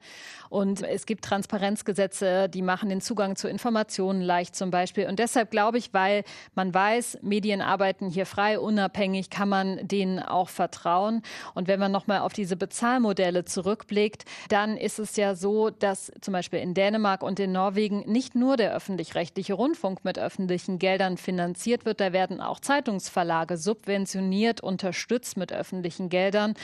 Und 0.50 0.84
es 0.84 1.06
gibt 1.06 1.24
Transparenzgesetze, 1.24 2.50
die 2.50 2.62
machen 2.62 2.90
den 2.90 3.00
Zugang 3.00 3.38
zu 3.38 3.48
Informationen 3.48 4.22
leicht 4.22 4.54
zum 4.56 4.70
Beispiel. 4.70 5.08
Und 5.08 5.20
deshalb 5.20 5.50
glaube 5.50 5.78
ich, 5.78 5.94
weil 5.94 6.24
man 6.56 6.74
weiß, 6.74 7.20
Medien 7.22 7.62
arbeiten 7.62 8.10
hier 8.10 8.26
frei, 8.26 8.60
unabhängig, 8.60 9.30
kann 9.30 9.48
man 9.48 9.88
denen 9.88 10.20
auch 10.20 10.50
vertrauen. 10.50 11.22
Und 11.54 11.70
wenn 11.70 11.80
man 11.80 11.92
nochmal 11.92 12.20
auf 12.20 12.34
diese 12.34 12.58
Bezahlmodelle 12.58 13.46
zurückblickt, 13.46 14.26
dann 14.50 14.76
ist 14.76 15.00
es 15.00 15.16
ja 15.16 15.36
so, 15.36 15.70
dass 15.70 16.12
zum 16.20 16.34
Beispiel 16.34 16.60
in 16.60 16.74
Dänemark 16.74 17.24
und 17.24 17.40
in 17.40 17.54
Norwegen 17.54 18.00
nicht 18.12 18.36
nur 18.36 18.58
der 18.58 18.76
öffentlich-rechtliche 18.76 19.54
Rundfunk 19.54 19.91
mit 20.04 20.18
öffentlichen 20.18 20.80
Geldern 20.80 21.18
finanziert 21.18 21.86
wird. 21.86 22.00
Da 22.00 22.14
werden 22.14 22.42
auch 22.42 22.60
Zeitungsverlage 22.60 23.58
subventioniert, 23.58 24.62
unterstützt 24.62 25.38
mit 25.38 25.54
öffentlichen 25.54 26.10
Geldern. 26.10 26.56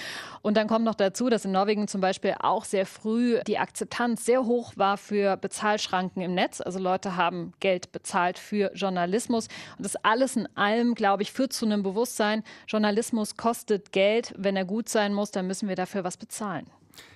Und 0.41 0.57
dann 0.57 0.67
kommt 0.67 0.85
noch 0.85 0.95
dazu, 0.95 1.29
dass 1.29 1.45
in 1.45 1.51
Norwegen 1.51 1.87
zum 1.87 2.01
Beispiel 2.01 2.35
auch 2.39 2.65
sehr 2.65 2.85
früh 2.85 3.39
die 3.47 3.57
Akzeptanz 3.57 4.25
sehr 4.25 4.45
hoch 4.45 4.73
war 4.75 4.97
für 4.97 5.37
Bezahlschranken 5.37 6.21
im 6.21 6.33
Netz. 6.33 6.61
Also 6.61 6.79
Leute 6.79 7.15
haben 7.15 7.53
Geld 7.59 7.91
bezahlt 7.91 8.39
für 8.39 8.71
Journalismus. 8.73 9.47
Und 9.77 9.85
das 9.85 9.95
alles 9.97 10.35
in 10.35 10.47
allem, 10.55 10.95
glaube 10.95 11.23
ich, 11.23 11.31
führt 11.31 11.53
zu 11.53 11.65
einem 11.65 11.83
Bewusstsein, 11.83 12.43
Journalismus 12.67 13.37
kostet 13.37 13.91
Geld. 13.91 14.33
Wenn 14.37 14.55
er 14.55 14.65
gut 14.65 14.89
sein 14.89 15.13
muss, 15.13 15.31
dann 15.31 15.47
müssen 15.47 15.69
wir 15.69 15.75
dafür 15.75 16.03
was 16.03 16.17
bezahlen. 16.17 16.67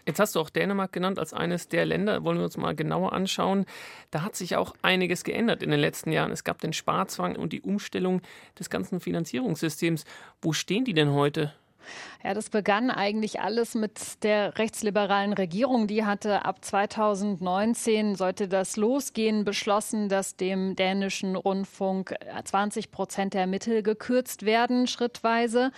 Jetzt 0.05 0.19
hast 0.19 0.35
du 0.35 0.39
auch 0.39 0.49
Dänemark 0.49 0.91
genannt 0.91 1.19
als 1.19 1.33
eines 1.33 1.67
der 1.67 1.85
Länder, 1.85 2.23
wollen 2.23 2.37
wir 2.37 2.45
uns 2.45 2.57
mal 2.57 2.75
genauer 2.75 3.13
anschauen. 3.13 3.65
Da 4.09 4.23
hat 4.23 4.35
sich 4.35 4.55
auch 4.55 4.73
einiges 4.81 5.23
geändert 5.23 5.63
in 5.63 5.71
den 5.71 5.79
letzten 5.79 6.11
Jahren. 6.11 6.31
Es 6.31 6.43
gab 6.43 6.59
den 6.59 6.73
Sparzwang 6.73 7.35
und 7.35 7.53
die 7.53 7.61
Umstellung 7.61 8.21
des 8.57 8.69
ganzen 8.69 8.99
Finanzierungssystems. 8.99 10.05
Wo 10.41 10.53
stehen 10.53 10.85
die 10.85 10.93
denn 10.93 11.11
heute? 11.11 11.53
Ja, 12.23 12.33
das 12.33 12.49
begann 12.49 12.91
eigentlich 12.91 13.39
alles 13.39 13.75
mit 13.75 14.23
der 14.23 14.57
rechtsliberalen 14.57 15.33
Regierung. 15.33 15.87
Die 15.87 16.05
hatte 16.05 16.45
ab 16.45 16.63
2019 16.63 18.15
sollte 18.15 18.47
das 18.47 18.77
losgehen, 18.77 19.43
beschlossen, 19.43 20.07
dass 20.09 20.35
dem 20.35 20.75
dänischen 20.75 21.35
Rundfunk 21.35 22.13
20 22.43 22.91
Prozent 22.91 23.33
der 23.33 23.47
Mittel 23.47 23.81
gekürzt 23.81 24.45
werden, 24.45 24.87
schrittweise. 24.87 25.71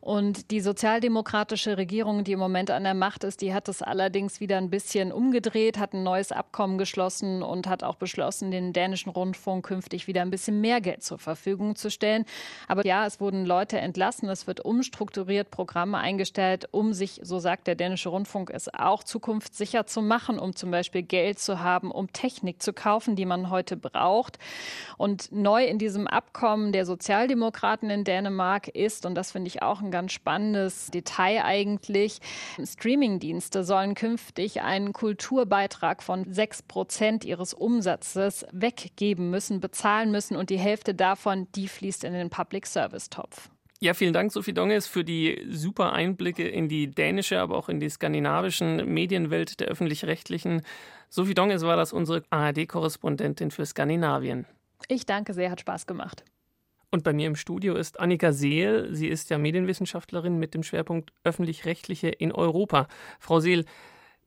Und 0.00 0.50
die 0.50 0.60
sozialdemokratische 0.60 1.76
Regierung, 1.76 2.24
die 2.24 2.32
im 2.32 2.38
Moment 2.38 2.70
an 2.70 2.84
der 2.84 2.94
Macht 2.94 3.24
ist, 3.24 3.40
die 3.40 3.52
hat 3.52 3.68
das 3.68 3.82
allerdings 3.82 4.40
wieder 4.40 4.58
ein 4.58 4.70
bisschen 4.70 5.12
umgedreht, 5.12 5.78
hat 5.78 5.92
ein 5.92 6.02
neues 6.02 6.32
Abkommen 6.32 6.78
geschlossen 6.78 7.42
und 7.42 7.66
hat 7.66 7.82
auch 7.82 7.96
beschlossen, 7.96 8.50
den 8.50 8.72
dänischen 8.72 9.10
Rundfunk 9.10 9.66
künftig 9.66 10.06
wieder 10.06 10.22
ein 10.22 10.30
bisschen 10.30 10.60
mehr 10.60 10.80
Geld 10.80 11.02
zur 11.02 11.18
Verfügung 11.18 11.76
zu 11.76 11.90
stellen. 11.90 12.24
Aber 12.68 12.86
ja, 12.86 13.04
es 13.06 13.20
wurden 13.20 13.44
Leute 13.44 13.78
entlassen, 13.78 14.28
es 14.28 14.46
wird 14.46 14.60
umstrukturiert, 14.64 15.47
Programme 15.48 15.78
Programme 15.78 15.98
eingestellt, 15.98 16.68
um 16.70 16.92
sich, 16.92 17.20
so 17.22 17.38
sagt 17.38 17.66
der 17.66 17.74
dänische 17.74 18.08
Rundfunk, 18.08 18.50
es 18.50 18.72
auch 18.72 19.04
zukunftssicher 19.04 19.86
zu 19.86 20.02
machen, 20.02 20.38
um 20.38 20.56
zum 20.56 20.70
Beispiel 20.70 21.02
Geld 21.02 21.38
zu 21.38 21.60
haben, 21.60 21.90
um 21.90 22.12
Technik 22.12 22.62
zu 22.62 22.72
kaufen, 22.72 23.16
die 23.16 23.24
man 23.24 23.48
heute 23.48 23.76
braucht. 23.76 24.38
Und 24.96 25.30
neu 25.30 25.64
in 25.64 25.78
diesem 25.78 26.06
Abkommen 26.06 26.72
der 26.72 26.84
Sozialdemokraten 26.84 27.90
in 27.90 28.04
Dänemark 28.04 28.68
ist, 28.68 29.06
und 29.06 29.14
das 29.14 29.32
finde 29.32 29.48
ich 29.48 29.62
auch 29.62 29.80
ein 29.80 29.90
ganz 29.90 30.12
spannendes 30.12 30.86
Detail 30.86 31.44
eigentlich, 31.44 32.20
Streamingdienste 32.62 33.62
sollen 33.62 33.94
künftig 33.94 34.62
einen 34.62 34.92
Kulturbeitrag 34.92 36.02
von 36.02 36.32
sechs 36.32 36.62
Prozent 36.62 37.24
ihres 37.24 37.54
Umsatzes 37.54 38.46
weggeben 38.52 39.30
müssen, 39.30 39.60
bezahlen 39.60 40.10
müssen 40.10 40.36
und 40.36 40.50
die 40.50 40.58
Hälfte 40.58 40.94
davon, 40.94 41.46
die 41.54 41.68
fließt 41.68 42.04
in 42.04 42.14
den 42.14 42.30
Public 42.30 42.66
Service 42.66 43.10
Topf. 43.10 43.50
Ja, 43.80 43.94
vielen 43.94 44.12
Dank, 44.12 44.32
Sophie 44.32 44.52
Donges, 44.52 44.88
für 44.88 45.04
die 45.04 45.46
super 45.48 45.92
Einblicke 45.92 46.48
in 46.48 46.68
die 46.68 46.90
dänische, 46.90 47.40
aber 47.40 47.56
auch 47.56 47.68
in 47.68 47.78
die 47.78 47.88
skandinavischen 47.88 48.92
Medienwelt 48.92 49.60
der 49.60 49.68
öffentlich-rechtlichen. 49.68 50.62
Sophie 51.08 51.34
Donges 51.34 51.62
war 51.62 51.76
das 51.76 51.92
unsere 51.92 52.24
ARD-Korrespondentin 52.30 53.52
für 53.52 53.64
Skandinavien. 53.64 54.46
Ich 54.88 55.06
danke 55.06 55.32
sehr, 55.32 55.52
hat 55.52 55.60
Spaß 55.60 55.86
gemacht. 55.86 56.24
Und 56.90 57.04
bei 57.04 57.12
mir 57.12 57.28
im 57.28 57.36
Studio 57.36 57.76
ist 57.76 58.00
Annika 58.00 58.32
Seel. 58.32 58.88
Sie 58.92 59.06
ist 59.06 59.30
ja 59.30 59.38
Medienwissenschaftlerin 59.38 60.38
mit 60.38 60.54
dem 60.54 60.64
Schwerpunkt 60.64 61.12
öffentlich-rechtliche 61.22 62.08
in 62.08 62.32
Europa. 62.32 62.88
Frau 63.20 63.38
Seel, 63.38 63.64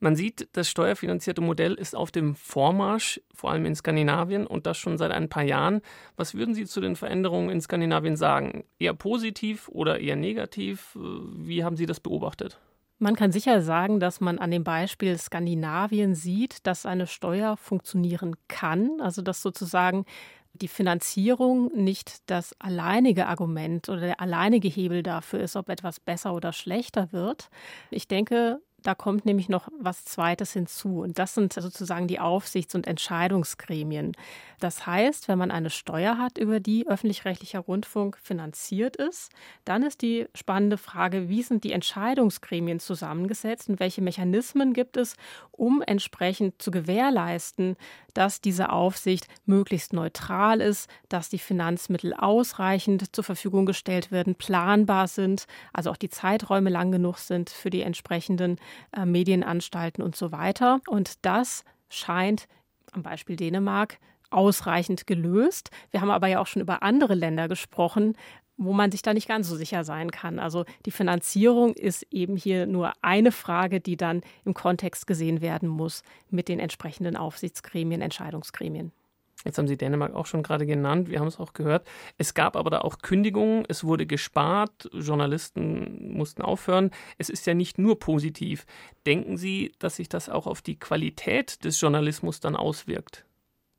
man 0.02 0.16
sieht, 0.16 0.50
das 0.54 0.68
steuerfinanzierte 0.68 1.42
Modell 1.42 1.76
ist 1.76 1.96
auf 1.96 2.12
dem 2.12 2.36
Vormarsch, 2.36 3.22
vor 3.34 3.52
allem 3.52 3.66
in 3.66 3.76
Skandinavien 3.76 4.48
und 4.48 4.66
das 4.66 4.78
schon 4.78 4.98
seit 4.98 5.12
ein 5.12 5.30
paar 5.30 5.44
Jahren. 5.44 5.82
Was 6.16 6.34
würden 6.34 6.56
Sie 6.56 6.66
zu 6.66 6.82
den 6.82 6.96
Veränderungen 6.96 7.50
in 7.50 7.62
Skandinavien 7.62 8.18
sagen? 8.18 8.64
Eher 8.80 8.94
positiv 8.94 9.70
oder 9.70 10.00
eher 10.00 10.16
negativ? 10.16 10.98
Wie 11.36 11.64
haben 11.64 11.78
Sie 11.78 11.86
das 11.86 12.00
beobachtet? 12.00 12.60
Man 12.98 13.16
kann 13.16 13.32
sicher 13.32 13.62
sagen, 13.62 14.00
dass 14.00 14.22
man 14.22 14.38
an 14.38 14.52
dem 14.52 14.64
Beispiel 14.64 15.18
Skandinavien 15.18 16.14
sieht, 16.14 16.66
dass 16.68 16.86
eine 16.86 17.08
Steuer 17.08 17.58
funktionieren 17.58 18.36
kann, 18.48 19.02
also 19.02 19.22
dass 19.22 19.42
sozusagen 19.42 20.06
die 20.54 20.68
Finanzierung 20.68 21.72
nicht 21.74 22.30
das 22.30 22.56
alleinige 22.60 23.28
Argument 23.28 23.90
oder 23.90 24.02
der 24.02 24.20
alleinige 24.20 24.68
Hebel 24.68 25.02
dafür 25.02 25.40
ist, 25.40 25.56
ob 25.56 25.70
etwas 25.70 26.00
besser 26.00 26.34
oder 26.34 26.54
schlechter 26.54 27.12
wird. 27.12 27.50
Ich 27.90 28.08
denke, 28.08 28.60
da 28.84 28.96
kommt 28.96 29.26
nämlich 29.26 29.50
noch 29.50 29.67
was 29.80 30.06
Zweites 30.06 30.54
hinzu. 30.54 31.02
Und 31.02 31.20
das 31.20 31.36
sind 31.36 31.54
sozusagen 31.54 32.08
die 32.08 32.20
Aufsichts- 32.20 32.76
und 32.76 32.88
Entscheidungsgremien. 32.88 34.13
Das 34.60 34.86
heißt, 34.86 35.28
wenn 35.28 35.38
man 35.38 35.52
eine 35.52 35.70
Steuer 35.70 36.17
hat, 36.17 36.38
über 36.38 36.60
die 36.60 36.88
öffentlich-rechtlicher 36.88 37.60
Rundfunk 37.60 38.17
finanziert 38.17 38.96
ist, 38.96 39.32
dann 39.65 39.84
ist 39.84 40.02
die 40.02 40.28
spannende 40.36 40.78
Frage, 40.78 41.30
wie 41.30 41.44
sind 41.44 41.63
die 41.63 41.72
Entscheidungsgremien 41.72 42.80
zusammengesetzt 42.80 43.70
und 43.70 43.80
welche 43.80 44.02
Mechanismen 44.02 44.74
gibt 44.74 44.98
es, 44.98 45.15
um 45.52 45.82
entsprechend 45.82 46.62
zu 46.62 46.72
gewährleisten, 46.72 47.76
dass 48.13 48.41
diese 48.41 48.72
Aufsicht 48.72 49.28
möglichst 49.46 49.94
neutral 49.94 50.62
ist, 50.62 50.89
dass 51.10 51.30
die 51.30 51.39
Finanzmittel 51.39 52.13
ausreichend 52.13 53.15
zur 53.15 53.24
Verfügung 53.24 53.65
gestellt 53.65 54.12
werden, 54.12 54.36
planbar 54.36 55.08
sind, 55.08 55.46
also 55.74 55.91
auch 55.91 55.98
die 55.98 56.10
Zeiträume 56.10 56.70
lang 56.70 56.91
genug 56.91 57.17
sind 57.17 57.50
für 57.50 57.70
die 57.70 57.82
entsprechenden 57.82 58.58
äh, 58.95 59.05
Medienanstalten 59.05 60.03
und 60.03 60.15
so 60.15 60.31
weiter. 60.31 60.81
Und 60.88 61.25
das 61.25 61.63
scheint 61.89 62.47
am 62.91 63.03
Beispiel 63.03 63.36
Dänemark 63.36 63.97
ausreichend 64.29 65.07
gelöst. 65.07 65.71
Wir 65.91 66.01
haben 66.01 66.12
aber 66.12 66.27
ja 66.27 66.39
auch 66.39 66.47
schon 66.47 66.62
über 66.62 66.84
andere 66.84 67.15
Länder 67.15 67.47
gesprochen, 67.47 68.15
wo 68.57 68.73
man 68.73 68.91
sich 68.91 69.01
da 69.01 69.13
nicht 69.13 69.27
ganz 69.27 69.47
so 69.47 69.55
sicher 69.55 69.84
sein 69.84 70.12
kann. 70.12 70.39
Also 70.39 70.65
die 70.86 70.91
Finanzierung 70.91 71.73
ist 71.73 72.05
eben 72.12 72.38
hier 72.38 72.67
nur 72.67 72.93
eine 73.01 73.31
Frage, 73.31 73.79
die 73.79 73.97
dann 73.97 74.21
im 74.45 74.53
Kontext 74.53 75.07
gesehen 75.07 75.41
werden 75.41 75.67
muss 75.67 76.03
mit 76.29 76.47
den 76.47 76.60
entsprechenden 76.60 77.17
Aufsichtsgremien, 77.17 78.01
Entscheidungsgremien. 78.01 78.91
Jetzt 79.43 79.58
haben 79.58 79.67
Sie 79.67 79.77
Dänemark 79.77 80.13
auch 80.13 80.27
schon 80.27 80.43
gerade 80.43 80.65
genannt, 80.65 81.10
wir 81.10 81.19
haben 81.19 81.27
es 81.27 81.39
auch 81.39 81.54
gehört. 81.54 81.88
Es 82.17 82.34
gab 82.34 82.56
aber 82.56 82.69
da 82.69 82.82
auch 82.82 82.99
Kündigungen, 82.99 83.65
es 83.67 83.84
wurde 83.84 84.06
gespart, 84.06 84.89
Journalisten 84.93 86.15
mussten 86.15 86.41
aufhören. 86.41 86.91
Es 87.17 87.30
ist 87.30 87.47
ja 87.47 87.54
nicht 87.54 87.80
nur 87.80 87.97
positiv. 87.97 88.65
Denken 89.06 89.38
Sie, 89.38 89.73
dass 89.80 89.95
sich 89.95 90.10
das 90.10 90.30
auch 90.30 90.45
auf 90.45 90.62
die 90.62 90.77
Qualität 90.77 91.63
des 91.65 91.82
Journalismus 91.82 92.39
dann 92.39 92.56
auswirkt? 92.56 93.25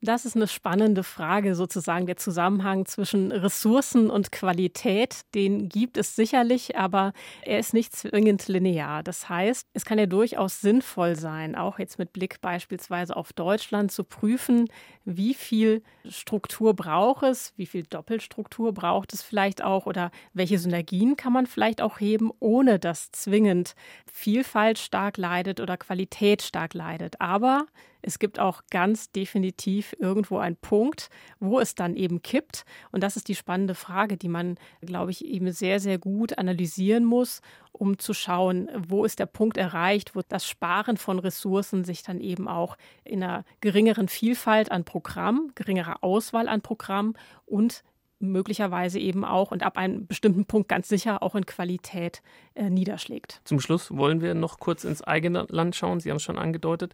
Das 0.05 0.25
ist 0.25 0.35
eine 0.35 0.49
spannende 0.49 1.01
Frage, 1.01 1.55
sozusagen 1.55 2.07
der 2.07 2.17
Zusammenhang 2.17 2.85
zwischen 2.85 3.31
Ressourcen 3.31 4.09
und 4.09 4.33
Qualität. 4.33 5.21
Den 5.33 5.69
gibt 5.69 5.95
es 5.95 6.17
sicherlich, 6.17 6.75
aber 6.75 7.13
er 7.43 7.57
ist 7.57 7.73
nicht 7.73 7.95
zwingend 7.95 8.49
linear. 8.49 9.01
Das 9.01 9.29
heißt, 9.29 9.69
es 9.73 9.85
kann 9.85 9.99
ja 9.99 10.05
durchaus 10.05 10.59
sinnvoll 10.59 11.15
sein, 11.15 11.55
auch 11.55 11.79
jetzt 11.79 11.99
mit 11.99 12.11
Blick 12.11 12.41
beispielsweise 12.41 13.15
auf 13.15 13.31
Deutschland 13.31 13.93
zu 13.93 14.03
prüfen, 14.03 14.67
wie 15.05 15.33
viel 15.33 15.81
Struktur 16.09 16.73
braucht 16.73 17.23
es, 17.23 17.53
wie 17.55 17.65
viel 17.65 17.83
Doppelstruktur 17.83 18.73
braucht 18.73 19.13
es 19.13 19.23
vielleicht 19.23 19.63
auch 19.63 19.85
oder 19.85 20.11
welche 20.33 20.59
Synergien 20.59 21.15
kann 21.15 21.31
man 21.31 21.45
vielleicht 21.45 21.81
auch 21.81 22.01
heben, 22.01 22.29
ohne 22.41 22.77
dass 22.77 23.13
zwingend 23.13 23.73
Vielfalt 24.11 24.79
stark 24.79 25.15
leidet 25.15 25.61
oder 25.61 25.77
Qualität 25.77 26.41
stark 26.41 26.73
leidet. 26.73 27.21
Aber 27.21 27.67
es 28.03 28.19
gibt 28.19 28.37
auch 28.37 28.61
ganz 28.69 29.11
definitiv 29.11 29.95
irgendwo 29.97 30.37
einen 30.37 30.57
Punkt, 30.57 31.09
wo 31.39 31.59
es 31.59 31.73
dann 31.73 31.95
eben 31.95 32.21
kippt. 32.21 32.65
Und 32.91 33.01
das 33.01 33.15
ist 33.15 33.29
die 33.29 33.35
spannende 33.35 33.75
Frage, 33.75 34.17
die 34.17 34.27
man, 34.27 34.57
glaube 34.81 35.11
ich, 35.11 35.25
eben 35.25 35.51
sehr, 35.51 35.79
sehr 35.79 35.97
gut 35.97 36.37
analysieren 36.37 37.05
muss, 37.05 37.41
um 37.71 37.97
zu 37.97 38.13
schauen, 38.13 38.69
wo 38.87 39.05
ist 39.05 39.19
der 39.19 39.25
Punkt 39.25 39.57
erreicht, 39.57 40.15
wo 40.15 40.21
das 40.27 40.45
Sparen 40.45 40.97
von 40.97 41.17
Ressourcen 41.17 41.85
sich 41.85 42.03
dann 42.03 42.19
eben 42.19 42.47
auch 42.47 42.77
in 43.05 43.23
einer 43.23 43.45
geringeren 43.61 44.09
Vielfalt 44.09 44.69
an 44.71 44.83
Programm, 44.83 45.51
geringerer 45.55 46.03
Auswahl 46.03 46.49
an 46.49 46.61
Programm 46.61 47.15
und 47.45 47.83
möglicherweise 48.31 48.99
eben 48.99 49.25
auch 49.25 49.51
und 49.51 49.63
ab 49.63 49.77
einem 49.77 50.07
bestimmten 50.07 50.45
Punkt 50.45 50.69
ganz 50.69 50.87
sicher 50.87 51.21
auch 51.21 51.35
in 51.35 51.45
Qualität 51.45 52.21
äh, 52.55 52.69
niederschlägt. 52.69 53.41
Zum 53.43 53.59
Schluss 53.59 53.95
wollen 53.95 54.21
wir 54.21 54.33
noch 54.33 54.59
kurz 54.59 54.83
ins 54.83 55.01
eigene 55.01 55.45
Land 55.49 55.75
schauen. 55.75 55.99
Sie 55.99 56.09
haben 56.09 56.17
es 56.17 56.23
schon 56.23 56.37
angedeutet. 56.37 56.93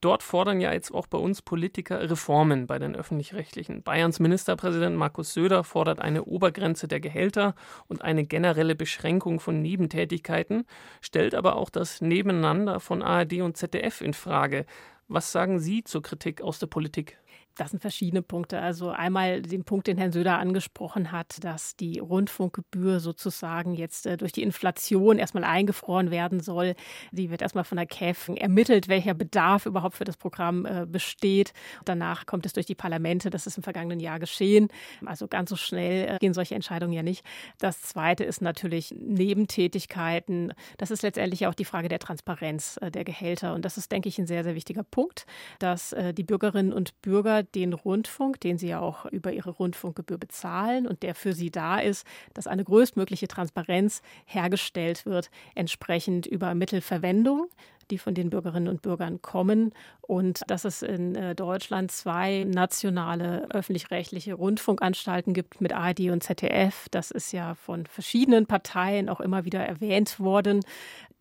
Dort 0.00 0.22
fordern 0.22 0.62
ja 0.62 0.72
jetzt 0.72 0.94
auch 0.94 1.06
bei 1.06 1.18
uns 1.18 1.42
Politiker 1.42 2.08
Reformen 2.08 2.66
bei 2.66 2.78
den 2.78 2.96
öffentlich-rechtlichen. 2.96 3.82
Bayerns 3.82 4.18
Ministerpräsident 4.18 4.96
Markus 4.96 5.34
Söder 5.34 5.62
fordert 5.62 6.00
eine 6.00 6.24
Obergrenze 6.24 6.88
der 6.88 7.00
Gehälter 7.00 7.54
und 7.86 8.00
eine 8.00 8.24
generelle 8.24 8.74
Beschränkung 8.74 9.40
von 9.40 9.60
Nebentätigkeiten, 9.60 10.64
stellt 11.02 11.34
aber 11.34 11.56
auch 11.56 11.68
das 11.68 12.00
Nebeneinander 12.00 12.80
von 12.80 13.02
ARD 13.02 13.42
und 13.42 13.58
ZDF 13.58 14.00
in 14.00 14.14
Frage. 14.14 14.64
Was 15.06 15.32
sagen 15.32 15.58
Sie 15.60 15.84
zur 15.84 16.02
Kritik 16.02 16.40
aus 16.40 16.58
der 16.58 16.68
Politik? 16.68 17.18
Das 17.60 17.72
sind 17.72 17.80
verschiedene 17.80 18.22
Punkte. 18.22 18.58
Also 18.58 18.88
einmal 18.88 19.42
den 19.42 19.64
Punkt, 19.64 19.86
den 19.86 19.98
Herrn 19.98 20.12
Söder 20.12 20.38
angesprochen 20.38 21.12
hat, 21.12 21.44
dass 21.44 21.76
die 21.76 21.98
Rundfunkgebühr 21.98 23.00
sozusagen 23.00 23.74
jetzt 23.74 24.06
äh, 24.06 24.16
durch 24.16 24.32
die 24.32 24.42
Inflation 24.42 25.18
erstmal 25.18 25.44
eingefroren 25.44 26.10
werden 26.10 26.40
soll. 26.40 26.74
Die 27.12 27.28
wird 27.28 27.42
erstmal 27.42 27.64
von 27.64 27.76
der 27.76 27.84
KEF 27.84 28.30
ermittelt, 28.34 28.88
welcher 28.88 29.12
Bedarf 29.12 29.66
überhaupt 29.66 29.96
für 29.96 30.04
das 30.04 30.16
Programm 30.16 30.64
äh, 30.64 30.86
besteht. 30.88 31.52
Danach 31.84 32.24
kommt 32.24 32.46
es 32.46 32.54
durch 32.54 32.64
die 32.64 32.74
Parlamente. 32.74 33.28
Das 33.28 33.46
ist 33.46 33.58
im 33.58 33.62
vergangenen 33.62 34.00
Jahr 34.00 34.20
geschehen. 34.20 34.68
Also 35.04 35.28
ganz 35.28 35.50
so 35.50 35.56
schnell 35.56 36.14
äh, 36.14 36.18
gehen 36.18 36.32
solche 36.32 36.54
Entscheidungen 36.54 36.94
ja 36.94 37.02
nicht. 37.02 37.26
Das 37.58 37.82
Zweite 37.82 38.24
ist 38.24 38.40
natürlich 38.40 38.94
Nebentätigkeiten. 38.98 40.54
Das 40.78 40.90
ist 40.90 41.02
letztendlich 41.02 41.46
auch 41.46 41.54
die 41.54 41.66
Frage 41.66 41.90
der 41.90 41.98
Transparenz 41.98 42.80
der 42.82 43.04
Gehälter. 43.04 43.52
Und 43.52 43.66
das 43.66 43.76
ist, 43.76 43.92
denke 43.92 44.08
ich, 44.08 44.18
ein 44.18 44.26
sehr, 44.26 44.44
sehr 44.44 44.54
wichtiger 44.54 44.82
Punkt, 44.82 45.26
dass 45.58 45.94
die 46.14 46.24
Bürgerinnen 46.24 46.72
und 46.72 46.98
Bürger 47.02 47.42
den 47.54 47.72
Rundfunk, 47.72 48.40
den 48.40 48.58
sie 48.58 48.68
ja 48.68 48.80
auch 48.80 49.06
über 49.06 49.32
ihre 49.32 49.50
Rundfunkgebühr 49.50 50.18
bezahlen 50.18 50.86
und 50.86 51.02
der 51.02 51.14
für 51.14 51.32
sie 51.32 51.50
da 51.50 51.78
ist, 51.78 52.06
dass 52.34 52.46
eine 52.46 52.64
größtmögliche 52.64 53.28
Transparenz 53.28 54.02
hergestellt 54.26 55.06
wird, 55.06 55.30
entsprechend 55.54 56.26
über 56.26 56.54
Mittelverwendung 56.54 57.48
die 57.90 57.98
von 57.98 58.14
den 58.14 58.30
Bürgerinnen 58.30 58.68
und 58.68 58.82
Bürgern 58.82 59.20
kommen 59.20 59.72
und 60.00 60.42
dass 60.46 60.64
es 60.64 60.82
in 60.82 61.14
äh, 61.14 61.34
Deutschland 61.34 61.90
zwei 61.90 62.44
nationale 62.44 63.50
öffentlich-rechtliche 63.50 64.34
Rundfunkanstalten 64.34 65.34
gibt 65.34 65.60
mit 65.60 65.72
ARD 65.72 66.10
und 66.10 66.22
ZDF. 66.22 66.86
Das 66.90 67.10
ist 67.10 67.32
ja 67.32 67.54
von 67.54 67.86
verschiedenen 67.86 68.46
Parteien 68.46 69.08
auch 69.08 69.20
immer 69.20 69.44
wieder 69.44 69.60
erwähnt 69.60 70.20
worden 70.20 70.60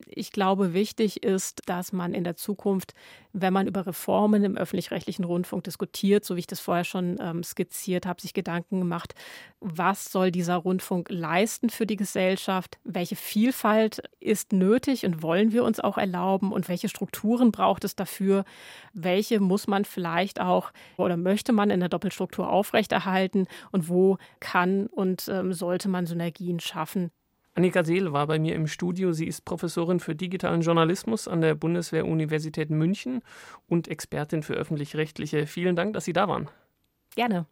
ich 0.07 0.31
glaube, 0.31 0.73
wichtig 0.73 1.23
ist, 1.23 1.61
dass 1.65 1.91
man 1.91 2.13
in 2.13 2.23
der 2.23 2.35
Zukunft, 2.35 2.93
wenn 3.33 3.53
man 3.53 3.67
über 3.67 3.85
Reformen 3.85 4.43
im 4.43 4.57
öffentlich-rechtlichen 4.57 5.23
Rundfunk 5.23 5.63
diskutiert, 5.63 6.25
so 6.25 6.35
wie 6.35 6.39
ich 6.39 6.47
das 6.47 6.59
vorher 6.59 6.83
schon 6.83 7.17
ähm, 7.21 7.43
skizziert 7.43 8.05
habe, 8.05 8.21
sich 8.21 8.33
Gedanken 8.33 8.79
gemacht, 8.79 9.13
was 9.59 10.11
soll 10.11 10.31
dieser 10.31 10.55
Rundfunk 10.55 11.09
leisten 11.09 11.69
für 11.69 11.85
die 11.85 11.95
Gesellschaft, 11.95 12.79
welche 12.83 13.15
Vielfalt 13.15 14.01
ist 14.19 14.51
nötig 14.51 15.05
und 15.05 15.21
wollen 15.21 15.51
wir 15.51 15.63
uns 15.63 15.79
auch 15.79 15.97
erlauben? 15.97 16.51
Und 16.51 16.69
welche 16.69 16.89
Strukturen 16.89 17.51
braucht 17.51 17.83
es 17.83 17.95
dafür, 17.95 18.45
welche 18.93 19.39
muss 19.39 19.67
man 19.67 19.85
vielleicht 19.85 20.41
auch 20.41 20.71
oder 20.97 21.17
möchte 21.17 21.53
man 21.53 21.69
in 21.69 21.79
der 21.79 21.89
Doppelstruktur 21.89 22.49
aufrechterhalten? 22.49 23.47
Und 23.71 23.89
wo 23.89 24.17
kann 24.39 24.87
und 24.87 25.27
ähm, 25.29 25.53
sollte 25.53 25.87
man 25.87 26.07
Synergien 26.07 26.59
schaffen, 26.59 27.11
Annika 27.55 27.83
Seel 27.83 28.13
war 28.13 28.27
bei 28.27 28.39
mir 28.39 28.55
im 28.55 28.67
Studio. 28.67 29.11
Sie 29.11 29.27
ist 29.27 29.43
Professorin 29.43 29.99
für 29.99 30.15
digitalen 30.15 30.61
Journalismus 30.61 31.27
an 31.27 31.41
der 31.41 31.55
Bundeswehr-Universität 31.55 32.69
München 32.69 33.21
und 33.67 33.87
Expertin 33.87 34.43
für 34.43 34.53
öffentlich-rechtliche. 34.53 35.45
Vielen 35.47 35.75
Dank, 35.75 35.93
dass 35.93 36.05
Sie 36.05 36.13
da 36.13 36.27
waren. 36.27 36.49
Gerne. 37.15 37.45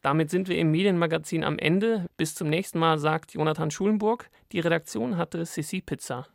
Damit 0.00 0.30
sind 0.30 0.48
wir 0.48 0.58
im 0.58 0.70
Medienmagazin 0.70 1.44
am 1.44 1.58
Ende. 1.58 2.06
Bis 2.16 2.34
zum 2.34 2.48
nächsten 2.48 2.78
Mal, 2.78 2.98
sagt 2.98 3.34
Jonathan 3.34 3.70
Schulenburg. 3.70 4.30
Die 4.52 4.60
Redaktion 4.60 5.16
hatte 5.16 5.44
Sissi 5.44 5.80
Pizza. 5.80 6.26